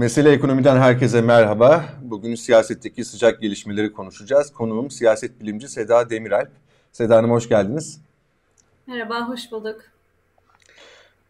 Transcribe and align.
Mesele 0.00 0.32
Ekonomi'den 0.32 0.76
herkese 0.76 1.20
merhaba. 1.20 1.84
Bugün 2.02 2.34
siyasetteki 2.34 3.04
sıcak 3.04 3.40
gelişmeleri 3.40 3.92
konuşacağız. 3.92 4.52
Konuğum 4.52 4.90
siyaset 4.90 5.40
bilimci 5.40 5.68
Seda 5.68 6.10
Demiralp. 6.10 6.50
Seda 6.92 7.16
Hanım 7.16 7.30
hoş 7.30 7.48
geldiniz. 7.48 8.00
Merhaba, 8.86 9.28
hoş 9.28 9.52
bulduk. 9.52 9.80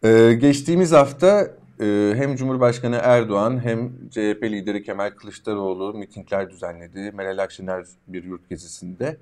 Ee, 0.03 0.37
geçtiğimiz 0.41 0.91
hafta 0.91 1.51
e, 1.81 2.13
hem 2.15 2.35
Cumhurbaşkanı 2.35 2.99
Erdoğan 3.03 3.63
hem 3.63 4.09
CHP 4.09 4.43
lideri 4.43 4.83
Kemal 4.83 5.09
Kılıçdaroğlu 5.09 5.93
mitingler 5.93 6.49
düzenledi. 6.49 7.11
Meral 7.11 7.37
Akşener 7.37 7.85
bir 8.07 8.23
yurt 8.23 8.49
gezisinde. 8.49 9.17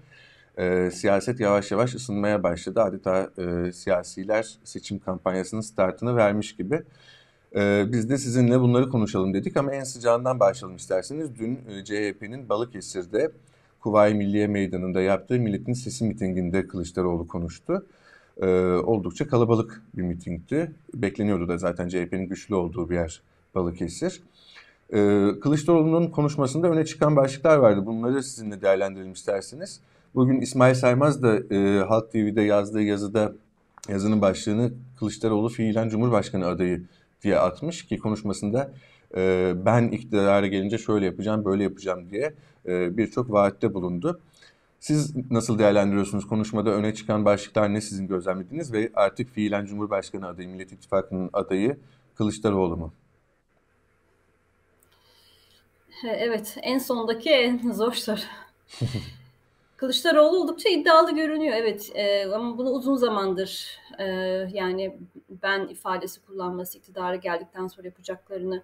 E, 0.58 0.91
siyaset 0.91 1.40
yavaş 1.40 1.72
yavaş 1.72 1.95
ısınmaya 1.95 2.44
başladı. 2.44 2.81
Adeta 2.81 3.30
e, 3.38 3.72
siyasiler 3.72 4.58
seçim 4.63 5.00
kampanyasının 5.00 5.62
startını 5.62 6.16
vermiş 6.16 6.55
gibi. 6.55 6.84
Ee, 7.55 7.85
biz 7.91 8.09
de 8.09 8.17
sizinle 8.17 8.59
bunları 8.59 8.89
konuşalım 8.89 9.34
dedik 9.34 9.57
ama 9.57 9.73
en 9.73 9.84
sıcağından 9.84 10.40
başlayalım 10.40 10.77
isterseniz. 10.77 11.40
Dün 11.40 11.59
e, 11.70 11.84
CHP'nin 11.84 12.49
Balıkesir'de 12.49 13.31
Kuvayi 13.80 14.16
Milliye 14.16 14.48
Meydanı'nda 14.48 15.02
yaptığı 15.02 15.40
Milletin 15.40 15.73
Sesi 15.73 16.05
mitinginde 16.05 16.67
Kılıçdaroğlu 16.67 17.27
konuştu. 17.27 17.85
Ee, 18.41 18.48
oldukça 18.66 19.27
kalabalık 19.27 19.81
bir 19.93 20.02
mitingdi. 20.02 20.71
Bekleniyordu 20.93 21.48
da 21.48 21.57
zaten 21.57 21.88
CHP'nin 21.88 22.27
güçlü 22.27 22.55
olduğu 22.55 22.90
bir 22.90 22.95
yer 22.95 23.21
Balıkesir. 23.55 24.23
Ee, 24.93 25.29
Kılıçdaroğlu'nun 25.41 26.07
konuşmasında 26.07 26.68
öne 26.68 26.85
çıkan 26.85 27.16
başlıklar 27.16 27.57
vardı. 27.57 27.85
Bunları 27.85 28.23
sizinle 28.23 28.62
değerlendirelim 28.62 29.13
isterseniz. 29.13 29.79
Bugün 30.16 30.41
İsmail 30.41 30.76
Saymaz 30.76 31.24
da 31.24 31.55
e, 31.55 31.79
Halk 31.79 32.12
TV'de 32.12 32.41
yazdığı 32.41 32.81
yazıda 32.81 33.34
yazının 33.90 34.21
başlığını 34.21 34.71
Kılıçdaroğlu 34.99 35.49
fiilen 35.49 35.90
Cumhurbaşkanı 35.90 36.48
adayı 36.48 36.84
diye 37.23 37.39
atmış 37.39 37.85
ki 37.85 37.98
konuşmasında 37.98 38.71
e, 39.15 39.53
ben 39.65 39.87
iktidara 39.87 40.48
gelince 40.48 40.77
şöyle 40.77 41.05
yapacağım, 41.05 41.45
böyle 41.45 41.63
yapacağım 41.63 42.09
diye 42.12 42.34
e, 42.65 42.98
birçok 42.98 43.31
vaatte 43.31 43.73
bulundu. 43.73 44.20
Siz 44.79 45.31
nasıl 45.31 45.59
değerlendiriyorsunuz? 45.59 46.27
Konuşmada 46.27 46.70
öne 46.70 46.93
çıkan 46.93 47.25
başlıklar 47.25 47.73
ne 47.73 47.81
sizin 47.81 48.07
gözlemlediğiniz 48.07 48.73
ve 48.73 48.91
artık 48.93 49.29
fiilen 49.29 49.65
Cumhurbaşkanı 49.65 50.27
adayı, 50.27 50.49
Millet 50.49 50.71
İttifakı'nın 50.71 51.29
adayı 51.34 51.77
Kılıçdaroğlu 52.15 52.77
mu? 52.77 52.93
Evet, 56.03 56.57
en 56.62 56.77
sondaki 56.77 57.29
en 57.29 57.71
zor 57.71 57.93
soru. 57.93 58.20
Kılıçdaroğlu 59.80 60.38
oldukça 60.38 60.70
iddialı 60.70 61.16
görünüyor 61.16 61.55
evet 61.58 61.91
e, 61.94 62.26
ama 62.26 62.58
bunu 62.58 62.70
uzun 62.70 62.96
zamandır 62.96 63.80
e, 63.99 64.06
yani 64.53 64.97
ben 65.30 65.68
ifadesi 65.68 66.25
kullanması 66.25 66.78
iktidara 66.78 67.16
geldikten 67.16 67.68
sonra 67.68 67.88
yapacaklarını 67.88 68.63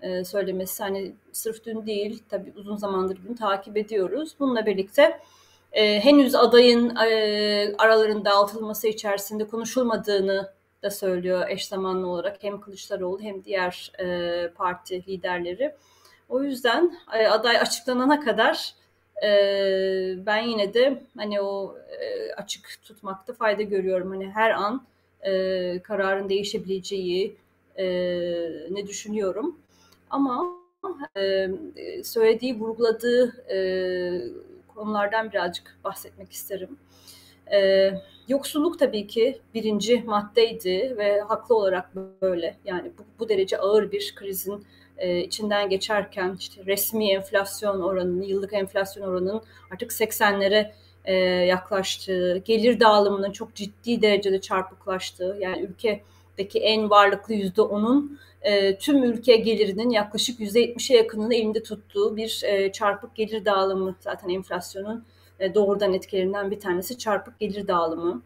e, 0.00 0.24
söylemesi 0.24 0.82
hani 0.82 1.14
sırf 1.32 1.64
dün 1.64 1.86
değil 1.86 2.22
tabii 2.28 2.52
uzun 2.56 2.76
zamandır 2.76 3.18
bunu 3.28 3.36
takip 3.36 3.76
ediyoruz. 3.76 4.34
Bununla 4.40 4.66
birlikte 4.66 5.20
e, 5.72 6.00
henüz 6.00 6.34
adayın 6.34 6.96
e, 6.96 7.74
aralarında 7.78 8.30
dağıtılması 8.30 8.88
içerisinde 8.88 9.46
konuşulmadığını 9.46 10.52
da 10.82 10.90
söylüyor 10.90 11.48
eş 11.48 11.66
zamanlı 11.68 12.06
olarak 12.06 12.42
hem 12.42 12.60
Kılıçdaroğlu 12.60 13.20
hem 13.20 13.44
diğer 13.44 13.92
e, 14.00 14.48
parti 14.48 15.06
liderleri. 15.06 15.74
O 16.28 16.42
yüzden 16.42 16.98
e, 17.12 17.26
aday 17.26 17.58
açıklanana 17.58 18.20
kadar 18.20 18.74
ben 20.26 20.42
yine 20.42 20.74
de 20.74 21.02
hani 21.16 21.40
o 21.40 21.76
açık 22.36 22.78
tutmakta 22.82 23.32
fayda 23.32 23.62
görüyorum. 23.62 24.10
Hani 24.10 24.30
her 24.30 24.50
an 24.50 24.86
kararın 25.82 26.28
değişebileceği 26.28 27.36
ne 28.70 28.86
düşünüyorum. 28.86 29.58
Ama 30.10 30.64
söylediği, 32.04 32.60
vurguladığı 32.60 33.32
konulardan 34.74 35.30
birazcık 35.30 35.76
bahsetmek 35.84 36.32
isterim. 36.32 36.78
Yoksulluk 38.28 38.78
tabii 38.78 39.06
ki 39.06 39.38
birinci 39.54 40.02
maddeydi 40.02 40.94
ve 40.98 41.20
haklı 41.20 41.56
olarak 41.56 41.96
böyle. 42.22 42.56
Yani 42.64 42.92
bu, 42.98 43.02
bu 43.18 43.28
derece 43.28 43.58
ağır 43.58 43.92
bir 43.92 44.14
krizin 44.16 44.64
e, 44.98 45.20
içinden 45.20 45.68
geçerken 45.68 46.36
işte 46.38 46.62
resmi 46.66 47.10
enflasyon 47.10 47.80
oranının, 47.80 48.22
yıllık 48.22 48.52
enflasyon 48.52 49.08
oranının 49.08 49.42
artık 49.72 49.90
80'lere 49.90 50.70
e, 51.04 51.14
yaklaştığı, 51.24 52.38
gelir 52.38 52.80
dağılımının 52.80 53.32
çok 53.32 53.54
ciddi 53.54 54.02
derecede 54.02 54.40
çarpıklaştığı, 54.40 55.38
yani 55.40 55.60
ülkedeki 55.60 56.60
en 56.60 56.90
varlıklı 56.90 57.34
yüzde 57.34 57.62
onun 57.62 58.18
e, 58.42 58.78
tüm 58.78 59.04
ülke 59.04 59.36
gelirinin 59.36 59.90
yaklaşık 59.90 60.40
yüzde 60.40 60.60
yetmişe 60.60 60.96
yakınını 60.96 61.34
elinde 61.34 61.62
tuttuğu 61.62 62.16
bir 62.16 62.42
e, 62.44 62.72
çarpık 62.72 63.14
gelir 63.14 63.44
dağılımı 63.44 63.94
zaten 64.00 64.28
enflasyonun 64.28 65.04
e, 65.40 65.54
doğrudan 65.54 65.94
etkilerinden 65.94 66.50
bir 66.50 66.60
tanesi 66.60 66.98
çarpık 66.98 67.40
gelir 67.40 67.68
dağılımı. 67.68 68.22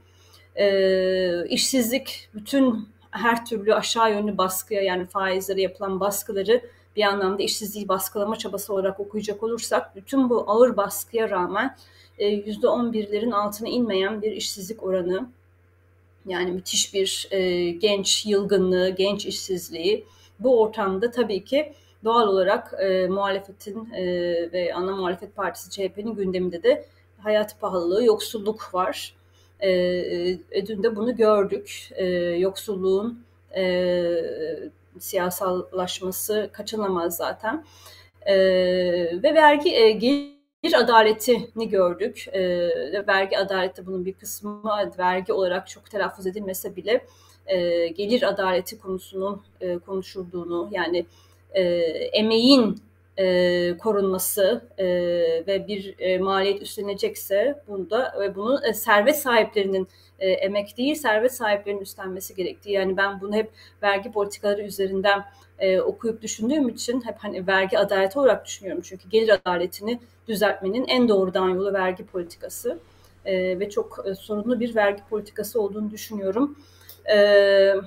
E, 0.56 1.49
işsizlik 1.49 2.29
bütün 2.35 2.89
her 3.19 3.47
türlü 3.47 3.75
aşağı 3.75 4.12
yönlü 4.12 4.39
baskıya 4.39 4.83
yani 4.83 5.06
faizlere 5.06 5.61
yapılan 5.61 6.01
baskıları 6.01 6.62
bir 6.97 7.03
anlamda 7.03 7.43
işsizliği 7.43 7.89
baskılama 7.89 8.37
çabası 8.37 8.73
olarak 8.75 9.01
okuyacak 9.01 9.43
olursak 9.43 9.97
bütün 9.97 10.31
bu 10.31 10.45
ağır 10.47 10.77
baskıya 10.77 11.31
rağmen 11.31 11.77
%11'lerin 12.19 13.33
e, 13.33 13.34
altına 13.34 13.69
inmeyen 13.69 14.23
bir 14.23 14.33
işsizlik 14.33 14.83
oranı 14.83 15.29
yani 16.27 16.53
müthiş 16.53 16.95
bir 16.95 17.29
e, 17.31 17.71
genç 17.71 18.27
yılgınlığı, 18.27 18.91
genç 18.91 19.27
işsizliği 19.27 20.06
bu 20.41 20.62
ortamda 20.62 21.11
tabii 21.11 21.45
ki 21.45 21.73
doğal 22.05 22.29
olarak 22.29 22.75
e, 22.79 23.06
muhalefetin 23.06 23.95
e, 23.95 24.05
ve 24.53 24.75
ana 24.75 24.97
muhalefet 24.97 25.37
partisi 25.37 25.71
CHP'nin 25.71 26.15
gündeminde 26.15 26.62
de 26.62 26.85
hayat 27.19 27.61
pahalılığı, 27.61 28.05
yoksulluk 28.05 28.75
var. 28.75 29.15
E, 29.61 29.71
e, 30.51 30.67
dün 30.67 30.83
de 30.83 30.97
bunu 30.97 31.17
gördük. 31.17 31.89
E, 31.95 32.07
yoksulluğun 32.17 33.25
e, 33.57 34.05
siyasallaşması 34.99 36.51
kaçınılmaz 36.53 37.17
zaten. 37.17 37.65
E, 38.27 38.37
ve 39.23 39.35
vergi 39.35 39.75
e, 39.75 39.91
gelir 39.91 40.75
adaletini 40.75 41.69
gördük. 41.69 42.29
E, 42.33 42.43
vergi 43.07 43.39
adaleti 43.39 43.87
bunun 43.87 44.05
bir 44.05 44.13
kısmı 44.13 44.63
vergi 44.99 45.33
olarak 45.33 45.69
çok 45.69 45.91
telaffuz 45.91 46.27
edilmese 46.27 46.77
bile 46.77 47.05
e, 47.47 47.89
gelir 47.89 48.29
adaleti 48.29 48.79
konusunun 48.79 49.43
e, 49.61 49.79
konuşulduğunu 49.79 50.69
yani 50.73 51.07
e, 51.53 51.63
emeğin 52.13 52.83
e, 53.19 53.77
korunması 53.79 54.62
e, 54.79 54.87
ve 55.47 55.67
bir 55.69 55.95
e, 55.99 56.19
maliyet 56.19 56.62
üstlenecekse 56.62 57.62
bunda 57.69 58.15
ve 58.21 58.34
bunu 58.34 58.67
e, 58.67 58.73
servet 58.73 59.19
sahiplerinin 59.19 59.89
e, 60.19 60.31
emek 60.31 60.77
değil 60.77 60.95
servet 60.95 61.33
sahiplerinin 61.33 61.81
üstlenmesi 61.81 62.34
gerektiği. 62.34 62.73
Yani 62.73 62.97
ben 62.97 63.21
bunu 63.21 63.34
hep 63.34 63.51
vergi 63.83 64.12
politikaları 64.12 64.62
üzerinden 64.62 65.25
e, 65.59 65.81
okuyup 65.81 66.23
düşündüğüm 66.23 66.69
için 66.69 67.01
hep 67.06 67.17
hani 67.19 67.47
vergi 67.47 67.79
adaleti 67.79 68.19
olarak 68.19 68.47
düşünüyorum. 68.47 68.83
Çünkü 68.87 69.09
gelir 69.09 69.29
adaletini 69.29 70.00
düzeltmenin 70.29 70.85
en 70.89 71.09
doğrudan 71.09 71.49
yolu 71.49 71.73
vergi 71.73 72.06
politikası 72.06 72.79
e, 73.25 73.61
ve 73.61 73.71
çok 73.71 74.05
e, 74.06 74.15
sorunlu 74.15 74.61
bir 74.61 74.75
vergi 74.75 75.03
politikası 75.11 75.62
olduğunu 75.62 75.91
düşünüyorum. 75.91 76.59
Evet 77.05 77.85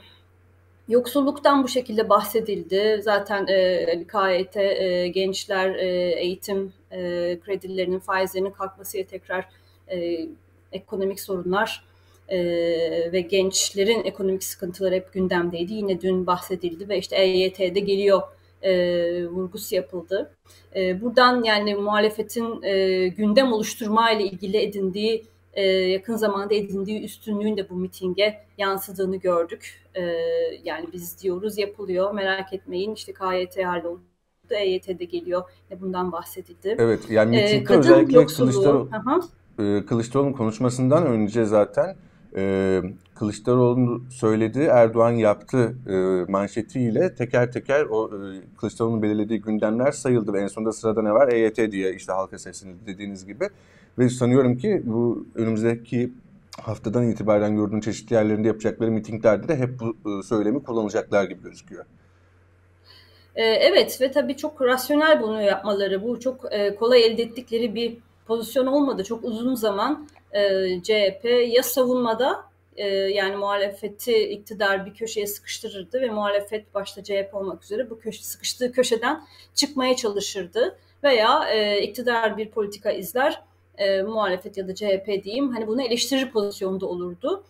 Yoksulluktan 0.92 1.64
bu 1.64 1.68
şekilde 1.68 2.10
bahsedildi. 2.10 3.00
Zaten 3.04 3.48
e, 3.48 3.86
KYT 4.08 4.58
e, 4.58 5.08
gençler 5.08 5.76
e, 5.76 6.12
eğitim 6.20 6.74
e, 6.92 7.00
kredilerinin 7.46 8.00
faizlerinin 8.00 8.52
kalkmasıyla 8.52 9.08
tekrar 9.08 9.50
e, 9.92 10.28
ekonomik 10.72 11.20
sorunlar 11.20 11.84
e, 12.30 12.40
ve 13.12 13.22
gençlerin 13.22 14.04
ekonomik 14.04 14.44
sıkıntıları 14.44 14.96
hep 14.96 15.14
gündemdeydi. 15.14 15.74
Yine 15.74 16.02
dün 16.02 16.28
bahsedildi 16.28 16.90
ve 16.90 16.98
işte 16.98 17.16
EYT'de 17.16 17.80
geliyor 17.80 18.22
e, 18.62 18.72
vurgusu 19.28 19.76
yapıldı. 19.76 20.32
E, 20.76 21.02
buradan 21.02 21.44
yani 21.44 21.76
muhalefetin 21.76 22.62
e, 22.64 23.08
gündem 23.08 23.54
oluşturma 23.54 24.12
ile 24.12 24.24
ilgili 24.24 24.58
edindiği 24.58 25.26
e, 25.54 25.64
yakın 25.66 26.16
zamanda 26.16 26.54
edindiği 26.54 27.04
üstünlüğün 27.04 27.58
de 27.58 27.70
bu 27.70 27.76
mitinge 27.76 28.40
yansıdığını 28.58 29.16
gördük. 29.18 29.82
E, 29.96 30.02
yani 30.64 30.86
biz 30.94 31.24
diyoruz 31.24 31.58
yapılıyor 31.58 32.14
merak 32.14 32.54
etmeyin 32.54 32.94
işte 32.94 33.14
KYT 33.14 33.66
halloldu. 33.66 34.02
EYT'de 34.50 35.06
geliyor. 35.06 35.44
E, 35.72 35.82
bundan 35.82 36.12
bahsedildi. 36.12 36.76
Evet 36.80 37.10
yani 37.10 37.36
e, 37.36 37.44
mitingde 37.44 37.74
ee, 37.74 37.78
özellikle 37.78 38.26
Kılıçdaroğlu, 38.26 38.90
e, 39.60 39.86
Kılıçdaroğlu'nun 39.86 40.34
konuşmasından 40.34 41.06
önce 41.06 41.46
zaten 41.46 41.96
e, 42.36 42.82
Kılıçdaroğlu'nun 43.16 44.10
söyledi, 44.10 44.60
Erdoğan 44.60 45.12
yaptı 45.12 45.76
e, 45.90 46.32
manşetiyle 46.32 47.16
teker 47.16 47.52
teker 47.52 47.86
o 47.86 48.08
e, 48.08 48.20
Kılıçdaroğlu'nun 48.58 49.02
belirlediği 49.02 49.42
gündemler 49.42 49.92
sayıldı 49.92 50.34
ve 50.34 50.42
en 50.42 50.48
sonunda 50.48 50.72
sırada 50.72 51.02
ne 51.02 51.12
var? 51.12 51.32
EYT 51.32 51.72
diye 51.72 51.96
işte 51.96 52.14
halka 52.14 52.40
seslenildi 52.40 52.86
dediğiniz 52.86 53.26
gibi. 53.26 53.50
Ve 53.98 54.10
sanıyorum 54.10 54.58
ki 54.58 54.82
bu 54.86 55.26
önümüzdeki 55.36 56.12
haftadan 56.62 57.08
itibaren 57.08 57.56
gördüğün 57.56 57.80
çeşitli 57.80 58.14
yerlerinde 58.14 58.48
yapacakları 58.48 58.92
mitinglerde 58.92 59.48
de 59.48 59.56
hep 59.56 59.80
bu 59.80 60.20
e, 60.20 60.24
söylemi 60.24 60.64
kullanacaklar 60.64 61.24
gibi 61.24 61.44
gözüküyor. 61.44 61.86
Evet 63.36 64.02
ve 64.02 64.12
tabii 64.12 64.38
çok 64.38 64.62
rasyonel 64.62 65.22
bunu 65.22 65.42
yapmaları, 65.42 66.04
bu 66.04 66.20
çok 66.20 66.46
kolay 66.80 67.06
elde 67.06 67.24
ettikleri 67.24 67.76
bir 67.76 67.98
pozisyon 68.28 68.66
olmadı. 68.66 69.04
Çok 69.04 69.24
uzun 69.24 69.56
zaman 69.56 70.08
CHP 70.84 71.26
ya 71.48 71.64
savunmada 71.64 72.52
yani 73.14 73.36
muhalefeti 73.36 74.30
iktidar 74.30 74.86
bir 74.86 74.94
köşeye 74.94 75.28
sıkıştırırdı 75.28 76.02
ve 76.02 76.10
muhalefet 76.10 76.74
başta 76.74 77.04
CHP 77.04 77.30
olmak 77.34 77.64
üzere 77.64 77.90
bu 77.90 78.00
köşe, 78.00 78.24
sıkıştığı 78.24 78.72
köşeden 78.72 79.24
çıkmaya 79.56 79.96
çalışırdı 79.96 80.78
veya 81.04 81.54
iktidar 81.78 82.38
bir 82.38 82.50
politika 82.50 82.92
izler 82.92 83.42
muhalefet 84.06 84.58
ya 84.58 84.68
da 84.68 84.76
CHP 84.76 85.24
diyeyim 85.24 85.52
hani 85.52 85.68
bunu 85.68 85.82
eleştirir 85.82 86.32
pozisyonda 86.32 86.86
olurdu. 86.86 87.44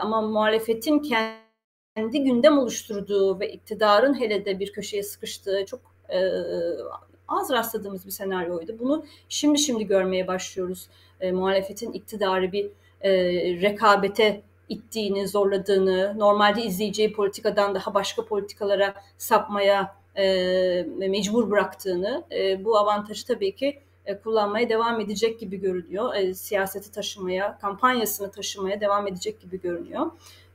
ama 0.00 0.20
muhalefetin 0.22 0.98
kendi 0.98 2.24
gündem 2.24 2.58
oluşturduğu 2.58 3.40
ve 3.40 3.52
iktidarın 3.52 4.20
hele 4.20 4.44
de 4.44 4.60
bir 4.60 4.72
köşeye 4.72 5.02
sıkıştığı 5.02 5.64
çok 5.66 5.80
e, 6.08 6.18
az 7.28 7.50
rastladığımız 7.50 8.06
bir 8.06 8.10
senaryoydu. 8.10 8.78
Bunu 8.78 9.04
şimdi 9.28 9.58
şimdi 9.58 9.86
görmeye 9.86 10.26
başlıyoruz. 10.26 10.88
E, 11.20 11.32
muhalefetin 11.32 11.92
iktidarı 11.92 12.52
bir 12.52 12.70
e, 13.00 13.12
rekabete 13.60 14.42
ittiğini, 14.68 15.28
zorladığını, 15.28 16.14
normalde 16.18 16.62
izleyeceği 16.62 17.12
politikadan 17.12 17.74
daha 17.74 17.94
başka 17.94 18.24
politikalara 18.24 18.94
sapmaya 19.18 19.96
e, 20.16 20.24
mecbur 20.98 21.50
bıraktığını, 21.50 22.24
e, 22.32 22.64
bu 22.64 22.78
avantajı 22.78 23.26
tabii 23.26 23.54
ki 23.54 23.78
e, 24.06 24.18
kullanmaya 24.18 24.68
devam 24.68 25.00
edecek 25.00 25.40
gibi 25.40 25.60
görünüyor. 25.60 26.14
E, 26.14 26.34
siyaseti 26.34 26.92
taşımaya, 26.92 27.58
kampanyasını 27.58 28.30
taşımaya 28.30 28.80
devam 28.80 29.06
edecek 29.06 29.40
gibi 29.40 29.60
görünüyor. 29.60 30.06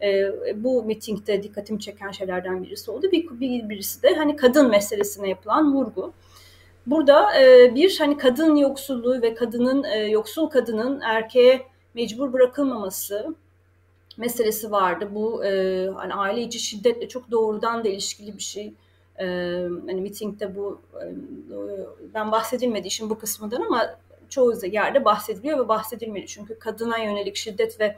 E, 0.02 0.31
bu 0.64 0.84
mitingde 0.84 1.44
dikkatimi 1.44 1.80
çeken 1.80 2.12
şeylerden 2.12 2.64
birisi 2.64 2.92
oldu. 2.92 3.12
Bir, 3.12 3.40
bir 3.40 3.70
birisi 3.70 4.04
de 4.04 4.16
hani 4.16 4.36
kadın 4.36 4.70
meselesine 4.70 5.30
yapılan 5.30 5.74
vurgu. 5.74 6.14
Burada 6.88 7.30
bir 7.76 8.00
hani 8.00 8.18
kadın 8.18 8.56
yoksulluğu 8.56 9.22
ve 9.22 9.34
kadının 9.34 10.08
yoksul 10.08 10.50
kadının 10.50 11.02
erkeğe 11.02 11.66
mecbur 11.94 12.34
bırakılmaması 12.34 13.36
meselesi 14.18 14.72
vardı. 14.72 15.10
Bu 15.12 15.44
hani 15.96 16.14
aile 16.14 16.42
içi 16.42 16.60
şiddetle 16.60 17.08
çok 17.08 17.32
doğrudan 17.32 17.84
da 17.84 17.90
ilişkili 17.90 18.38
bir 18.38 18.44
şey 18.44 18.74
e, 19.20 19.26
hani 19.88 20.02
mitingde 20.02 20.56
bu 20.56 20.82
e, 21.02 21.06
ben 22.14 22.32
bahsedilmedi 22.32 22.88
işin 22.88 23.10
bu 23.10 23.20
kısmından 23.20 23.62
ama 23.62 23.96
çoğu 24.30 24.66
yerde 24.66 25.06
bahsediliyor 25.06 25.60
ve 25.60 25.68
bahsedilmedi. 25.68 26.28
Çünkü 26.28 26.60
kadına 26.60 26.98
yönelik 26.98 27.36
şiddet 27.36 27.80
ve 27.80 27.98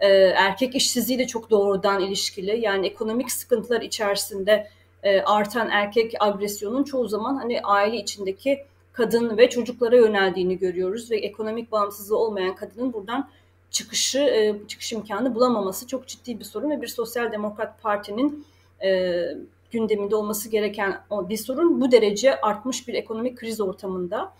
e, 0.00 0.08
erkek 0.16 0.74
işsizliği 0.74 1.18
de 1.18 1.26
çok 1.26 1.50
doğrudan 1.50 2.00
ilişkili. 2.00 2.60
Yani 2.60 2.86
ekonomik 2.86 3.32
sıkıntılar 3.32 3.80
içerisinde 3.80 4.68
e, 5.02 5.20
artan 5.20 5.70
erkek 5.70 6.14
agresyonun 6.20 6.84
çoğu 6.84 7.08
zaman 7.08 7.36
hani 7.36 7.60
aile 7.60 7.96
içindeki 7.96 8.64
kadın 8.92 9.36
ve 9.36 9.50
çocuklara 9.50 9.96
yöneldiğini 9.96 10.58
görüyoruz 10.58 11.10
ve 11.10 11.16
ekonomik 11.16 11.72
bağımsızlığı 11.72 12.18
olmayan 12.18 12.54
kadının 12.54 12.92
buradan 12.92 13.28
çıkışı, 13.70 14.18
e, 14.18 14.54
çıkış 14.68 14.92
imkanı 14.92 15.34
bulamaması 15.34 15.86
çok 15.86 16.08
ciddi 16.08 16.38
bir 16.38 16.44
sorun 16.44 16.70
ve 16.70 16.82
bir 16.82 16.86
sosyal 16.86 17.32
demokrat 17.32 17.82
partinin 17.82 18.46
e, 18.84 19.22
gündeminde 19.70 20.16
olması 20.16 20.48
gereken 20.48 21.00
bir 21.10 21.36
sorun 21.36 21.80
bu 21.80 21.92
derece 21.92 22.40
artmış 22.40 22.88
bir 22.88 22.94
ekonomik 22.94 23.38
kriz 23.38 23.60
ortamında. 23.60 24.32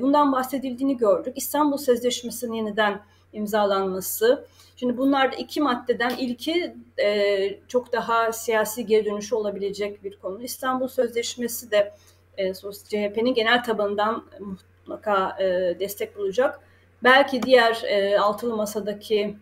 Bundan 0.00 0.32
bahsedildiğini 0.32 0.96
gördük. 0.96 1.32
İstanbul 1.36 1.76
Sözleşmesi'nin 1.76 2.52
yeniden 2.52 3.00
imzalanması. 3.32 4.46
Şimdi 4.76 4.96
bunlarda 4.96 5.36
iki 5.36 5.60
maddeden 5.60 6.16
ilki 6.18 6.76
e, 7.02 7.58
çok 7.68 7.92
daha 7.92 8.32
siyasi 8.32 8.86
geri 8.86 9.04
dönüşü 9.04 9.34
olabilecek 9.34 10.04
bir 10.04 10.16
konu. 10.16 10.42
İstanbul 10.42 10.88
Sözleşmesi 10.88 11.70
de 11.70 11.94
e, 12.36 12.54
CHP'nin 12.54 13.34
genel 13.34 13.64
tabanından 13.64 14.24
mutlaka 14.40 15.36
destek 15.80 16.16
bulacak. 16.16 16.60
Belki 17.02 17.42
diğer 17.42 17.82
altılı 18.18 18.56
masadaki 18.56 19.36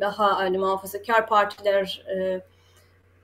daha 0.00 0.36
hani 0.38 0.58
muhafazakar 0.58 1.26
partiler 1.26 2.04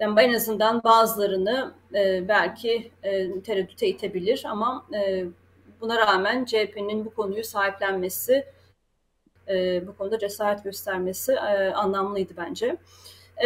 yani 0.00 0.20
en 0.20 0.34
azından 0.34 0.84
bazılarını 0.84 1.74
e, 1.94 2.28
belki 2.28 2.90
e, 3.02 3.40
tereddüte 3.40 3.86
itebilir 3.86 4.42
ama 4.48 4.86
e, 4.94 5.24
buna 5.80 5.98
rağmen 5.98 6.44
CHP'nin 6.44 7.04
bu 7.04 7.14
konuyu 7.14 7.44
sahiplenmesi, 7.44 8.46
e, 9.48 9.86
bu 9.86 9.96
konuda 9.96 10.18
cesaret 10.18 10.64
göstermesi 10.64 11.32
e, 11.32 11.72
anlamlıydı 11.72 12.32
bence. 12.36 12.76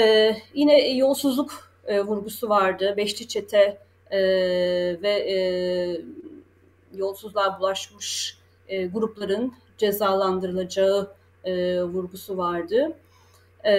E, 0.01 0.37
yine 0.55 0.89
yolsuzluk 0.89 1.71
e, 1.87 2.01
vurgusu 2.01 2.49
vardı. 2.49 2.95
Beşli 2.97 3.29
çete 3.29 3.79
e, 4.11 4.21
ve 5.03 5.11
e, 5.11 5.37
yolsuzluğa 6.95 7.61
bulaşmış 7.61 8.39
e, 8.69 8.87
grupların 8.87 9.55
cezalandırılacağı 9.79 11.13
e, 11.45 11.83
vurgusu 11.83 12.37
vardı. 12.37 12.97
E, 13.65 13.73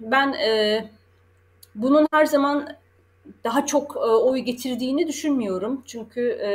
ben 0.00 0.32
e, 0.32 0.84
bunun 1.74 2.06
her 2.12 2.26
zaman 2.26 2.76
daha 3.44 3.66
çok 3.66 3.96
e, 3.96 3.98
oy 3.98 4.38
getirdiğini 4.38 5.08
düşünmüyorum. 5.08 5.82
Çünkü 5.86 6.30
e, 6.30 6.50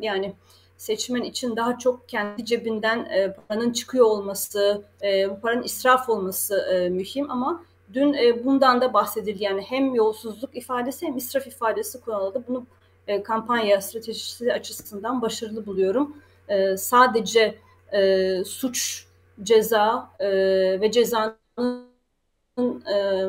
yani 0.00 0.34
seçmen 0.78 1.22
için 1.22 1.56
daha 1.56 1.78
çok 1.78 2.08
kendi 2.08 2.44
cebinden 2.44 3.04
e, 3.04 3.32
paranın 3.32 3.72
çıkıyor 3.72 4.06
olması, 4.06 4.82
e, 5.02 5.30
bu 5.30 5.40
paranın 5.40 5.62
israf 5.62 6.08
olması 6.08 6.58
e, 6.58 6.88
mühim 6.88 7.30
ama 7.30 7.64
dün 7.94 8.14
e, 8.14 8.44
bundan 8.44 8.80
da 8.80 8.92
bahsedildi. 8.92 9.44
Yani 9.44 9.62
hem 9.62 9.94
yolsuzluk 9.94 10.56
ifadesi 10.56 11.06
hem 11.06 11.16
israf 11.16 11.46
ifadesi 11.46 12.00
kullanıldı. 12.00 12.44
Bunu 12.48 12.66
e, 13.06 13.22
kampanya 13.22 13.80
stratejisi 13.80 14.52
açısından 14.52 15.22
başarılı 15.22 15.66
buluyorum. 15.66 16.16
E, 16.48 16.76
sadece 16.76 17.58
e, 17.92 18.44
suç, 18.44 19.06
ceza 19.42 20.10
e, 20.20 20.28
ve 20.80 20.90
cezanın 20.90 21.88
e, 22.94 23.26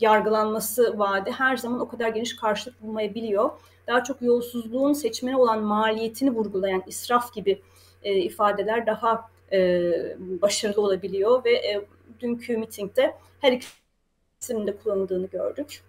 yargılanması 0.00 0.98
vaadi 0.98 1.30
her 1.30 1.56
zaman 1.56 1.80
o 1.80 1.88
kadar 1.88 2.08
geniş 2.08 2.36
karşılık 2.36 2.82
bulmayabiliyor. 2.82 3.50
Daha 3.86 4.04
çok 4.04 4.22
yolsuzluğun 4.22 4.92
seçmene 4.92 5.36
olan 5.36 5.62
maliyetini 5.62 6.30
vurgulayan 6.30 6.82
israf 6.86 7.34
gibi 7.34 7.62
e, 8.02 8.14
ifadeler 8.14 8.86
daha 8.86 9.30
e, 9.52 9.58
başarılı 10.18 10.82
olabiliyor 10.82 11.44
ve 11.44 11.52
e, 11.52 11.86
dünkü 12.20 12.56
mitingde 12.56 13.14
her 13.40 13.52
ikisinin 13.52 14.66
de 14.66 14.76
kullanıldığını 14.76 15.26
gördük. 15.26 15.82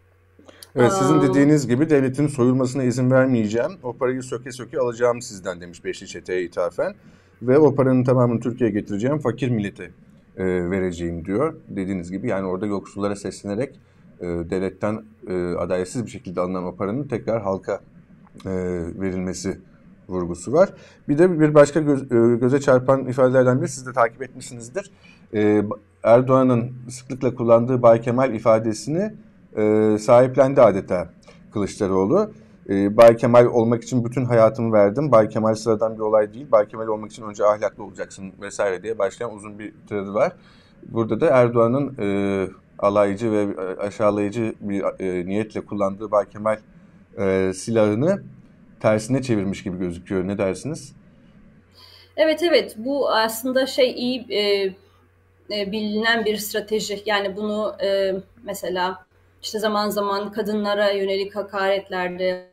Evet 0.76 0.94
sizin 0.94 1.22
dediğiniz 1.22 1.68
gibi 1.68 1.90
devletin 1.90 2.28
soyulmasına 2.28 2.84
izin 2.84 3.12
vermeyeceğim. 3.12 3.72
O 3.84 3.94
parayı 3.94 4.24
söke 4.24 4.52
söke 4.52 4.80
alacağım 4.80 5.22
sizden 5.22 5.62
demiş 5.62 5.86
Beşli 5.86 6.08
Çete'ye 6.08 6.44
ithafen. 6.44 6.96
Ve 7.42 7.58
o 7.58 7.76
paranın 7.76 8.04
tamamını 8.04 8.40
Türkiye'ye 8.40 8.80
getireceğim, 8.80 9.20
fakir 9.20 9.50
millete 9.50 9.92
e, 10.38 10.46
vereceğim 10.46 11.26
diyor. 11.26 11.56
Dediğiniz 11.68 12.12
gibi 12.12 12.28
yani 12.28 12.48
orada 12.48 12.66
yoksullara 12.66 13.16
seslenerek 13.16 13.80
e, 14.22 14.26
devletten 14.26 15.04
e, 15.28 15.54
adaletsiz 15.56 16.06
bir 16.06 16.12
şekilde 16.12 16.42
alınan 16.42 16.64
o 16.64 16.76
paranın 16.76 17.08
tekrar 17.08 17.42
halka 17.42 17.82
e, 18.46 18.52
verilmesi 19.00 19.60
vurgusu 20.10 20.54
var. 20.54 20.74
Bir 21.10 21.18
de 21.18 21.40
bir 21.40 21.54
başka 21.54 21.80
göz, 21.80 22.12
e, 22.12 22.36
göze 22.36 22.60
çarpan 22.60 23.06
ifadelerden 23.06 23.62
biri 23.62 23.70
siz 23.70 23.88
de 23.88 23.94
takip 23.94 24.22
etmişsinizdir. 24.22 24.92
E, 25.34 25.64
Erdoğan'ın 26.04 26.72
sıklıkla 26.90 27.36
kullandığı 27.36 27.82
Bay 27.82 28.02
Kemal 28.02 28.34
ifadesini 28.34 29.14
e, 29.58 29.98
sahiplendi 30.00 30.62
adeta 30.62 31.10
Kılıçdaroğlu. 31.54 32.32
E, 32.70 32.98
Bay 32.98 33.16
Kemal 33.16 33.46
olmak 33.46 33.84
için 33.84 34.06
bütün 34.06 34.26
hayatımı 34.26 34.74
verdim. 34.74 35.12
Bay 35.12 35.30
Kemal 35.30 35.56
sıradan 35.56 35.96
bir 35.96 36.00
olay 36.00 36.34
değil. 36.34 36.52
Bay 36.52 36.68
Kemal 36.68 36.88
olmak 36.88 37.12
için 37.12 37.24
önce 37.24 37.46
ahlaklı 37.46 37.84
olacaksın 37.84 38.32
vesaire 38.42 38.84
diye 38.84 39.00
başlayan 39.00 39.36
uzun 39.36 39.60
bir 39.60 39.74
tiradı 39.90 40.14
var. 40.14 40.34
Burada 40.84 41.22
da 41.22 41.28
Erdoğan'ın 41.28 41.96
e, 42.00 42.48
alaycı 42.80 43.32
ve 43.32 43.42
e, 43.42 43.82
aşağılayıcı 43.82 44.54
bir 44.60 44.84
e, 45.00 45.26
niyetle 45.26 45.66
kullandığı 45.66 46.12
Bay 46.12 46.30
Kemal 46.30 46.60
e, 47.18 47.54
silahını 47.54 48.24
tersine 48.80 49.22
çevirmiş 49.22 49.64
gibi 49.64 49.78
gözüküyor. 49.78 50.28
Ne 50.28 50.38
dersiniz? 50.38 50.94
Evet 52.18 52.44
evet 52.44 52.76
bu 52.78 53.10
aslında 53.10 53.66
şey 53.66 53.92
iyi 53.92 54.26
e, 54.30 54.74
e, 55.52 55.72
bilinen 55.72 56.26
bir 56.26 56.38
strateji. 56.38 57.04
Yani 57.06 57.36
bunu 57.36 57.76
e, 57.84 58.14
mesela 58.44 59.06
işte 59.42 59.60
zaman 59.60 59.90
zaman 59.90 60.32
kadınlara 60.32 60.92
yönelik 60.92 61.36
hakaretlerde 61.36 62.48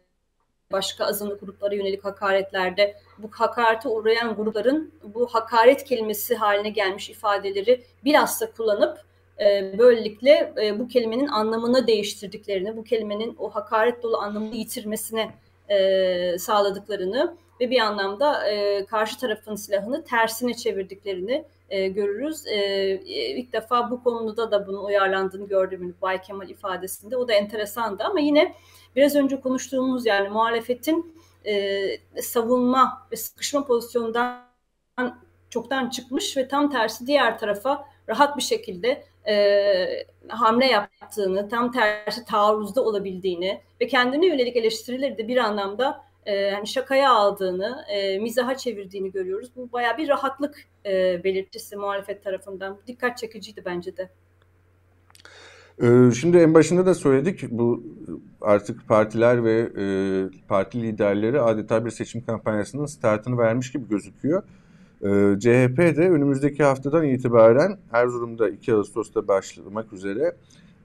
başka 0.72 1.04
azınlık 1.04 1.40
gruplara 1.40 1.74
yönelik 1.74 2.04
hakaretlerde 2.04 2.96
bu 3.18 3.30
hakarete 3.32 3.88
uğrayan 3.88 4.34
grupların 4.34 4.92
bu 5.14 5.26
hakaret 5.26 5.84
kelimesi 5.84 6.34
haline 6.34 6.68
gelmiş 6.68 7.10
ifadeleri 7.10 7.84
bilhassa 8.04 8.52
kullanıp 8.52 8.98
e, 9.40 9.78
böylelikle 9.78 10.54
e, 10.62 10.78
bu 10.78 10.88
kelimenin 10.88 11.28
anlamını 11.28 11.86
değiştirdiklerini, 11.86 12.76
bu 12.76 12.84
kelimenin 12.84 13.36
o 13.38 13.50
hakaret 13.50 14.02
dolu 14.02 14.18
anlamını 14.18 14.54
yitirmesine 14.54 15.34
e, 15.68 16.38
sağladıklarını 16.38 17.36
ve 17.60 17.70
bir 17.70 17.80
anlamda 17.80 18.48
e, 18.48 18.86
karşı 18.86 19.18
tarafın 19.18 19.54
silahını 19.54 20.04
tersine 20.04 20.54
çevirdiklerini 20.54 21.44
görürüz. 21.70 22.46
E, 22.46 23.00
ilk 23.36 23.52
defa 23.52 23.90
bu 23.90 24.02
konuda 24.02 24.50
da 24.50 24.66
bunun 24.66 24.84
uyarlandığını 24.84 25.48
gördüm 25.48 25.96
Bay 26.02 26.22
Kemal 26.22 26.48
ifadesinde. 26.48 27.16
O 27.16 27.28
da 27.28 27.32
enteresandı 27.32 28.02
ama 28.04 28.20
yine 28.20 28.54
biraz 28.96 29.16
önce 29.16 29.40
konuştuğumuz 29.40 30.06
yani 30.06 30.28
muhalefetin 30.28 31.14
savunma 32.20 33.06
ve 33.12 33.16
sıkışma 33.16 33.66
pozisyonundan 33.66 34.44
çoktan 35.50 35.90
çıkmış 35.90 36.36
ve 36.36 36.48
tam 36.48 36.70
tersi 36.70 37.06
diğer 37.06 37.38
tarafa 37.38 37.84
rahat 38.08 38.36
bir 38.36 38.42
şekilde 38.42 39.04
e, 39.28 40.06
hamle 40.28 40.66
yaptığını, 40.66 41.48
tam 41.48 41.72
tersi 41.72 42.24
taarruzda 42.24 42.84
olabildiğini 42.84 43.60
ve 43.80 43.86
kendine 43.86 44.26
yönelik 44.26 44.56
eleştirileri 44.56 45.18
de 45.18 45.28
bir 45.28 45.36
anlamda 45.36 46.04
e, 46.26 46.34
yani 46.34 46.66
şakaya 46.66 47.12
aldığını, 47.12 47.84
e, 47.88 48.18
mizaha 48.18 48.56
çevirdiğini 48.56 49.12
görüyoruz. 49.12 49.48
Bu 49.56 49.72
baya 49.72 49.98
bir 49.98 50.08
rahatlık 50.08 50.64
e, 50.86 51.24
belirtisi 51.24 51.76
muhalefet 51.76 52.24
tarafından. 52.24 52.78
Dikkat 52.86 53.18
çekiciydi 53.18 53.62
bence 53.64 53.96
de. 53.96 54.10
Ee, 55.82 56.10
şimdi 56.20 56.36
en 56.36 56.54
başında 56.54 56.86
da 56.86 56.94
söyledik 56.94 57.44
bu 57.50 57.82
artık 58.40 58.88
partiler 58.88 59.44
ve 59.44 59.70
e, 59.78 59.86
parti 60.48 60.82
liderleri 60.82 61.40
adeta 61.40 61.84
bir 61.84 61.90
seçim 61.90 62.24
kampanyasının 62.24 62.86
startını 62.86 63.38
vermiş 63.38 63.72
gibi 63.72 63.88
gözüküyor. 63.88 64.42
Ee, 65.04 65.36
CHP 65.40 65.78
de 65.78 66.10
önümüzdeki 66.10 66.62
haftadan 66.62 67.04
itibaren 67.04 67.78
Erzurum'da 67.92 68.48
2 68.48 68.74
Ağustos'ta 68.74 69.28
başlamak 69.28 69.92
üzere 69.92 70.36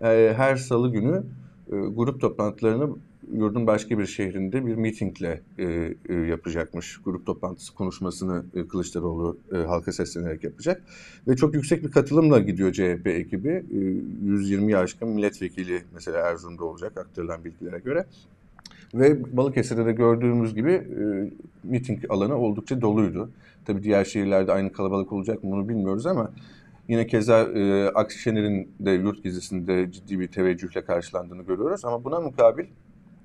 e, 0.04 0.34
her 0.38 0.56
salı 0.56 0.92
günü 0.92 1.24
e, 1.72 1.76
grup 1.76 2.22
toplantılarını 2.22 2.90
yurdun 3.34 3.68
başka 3.68 4.00
bir 4.00 4.06
şehrinde 4.06 4.66
bir 4.66 4.76
mitingle 4.76 5.42
e, 5.58 6.14
yapacakmış. 6.14 6.98
Grup 7.06 7.26
toplantısı 7.26 7.76
konuşmasını 7.76 8.46
Kılıçdaroğlu 8.70 9.38
halka 9.52 9.92
seslenerek 9.92 10.44
yapacak. 10.44 10.84
Ve 11.28 11.36
çok 11.36 11.54
yüksek 11.54 11.84
bir 11.84 11.92
katılımla 11.92 12.40
gidiyor 12.40 12.74
CHP 12.74 13.08
ekibi. 13.08 13.66
E, 13.72 13.78
120 14.26 14.78
aşkın 14.78 15.10
milletvekili 15.10 15.84
mesela 15.94 16.20
Erzurum'da 16.20 16.66
olacak 16.66 16.98
aktarılan 16.98 17.46
bilgilere 17.46 17.80
göre. 17.80 18.06
Ve 18.94 19.38
Balıkesir'de 19.38 19.86
de 19.86 19.92
gördüğümüz 19.92 20.56
gibi 20.56 20.72
e, 20.72 21.32
miting 21.64 22.04
alanı 22.10 22.36
oldukça 22.36 22.82
doluydu. 22.82 23.32
Tabii 23.66 23.84
diğer 23.84 24.06
şehirlerde 24.06 24.52
aynı 24.52 24.72
kalabalık 24.72 25.14
olacak 25.14 25.44
mı 25.44 25.52
bunu 25.52 25.70
bilmiyoruz 25.70 26.06
ama 26.06 26.32
yine 26.88 27.08
keza 27.08 27.40
e, 27.42 27.88
Akşener'in 27.88 28.72
de 28.80 28.92
yurt 28.92 29.24
gezisinde 29.24 29.92
ciddi 29.92 30.20
bir 30.20 30.28
teveccühle 30.28 30.84
karşılandığını 30.84 31.44
görüyoruz. 31.44 31.86
Ama 31.86 32.04
buna 32.04 32.20
mukabil 32.20 32.66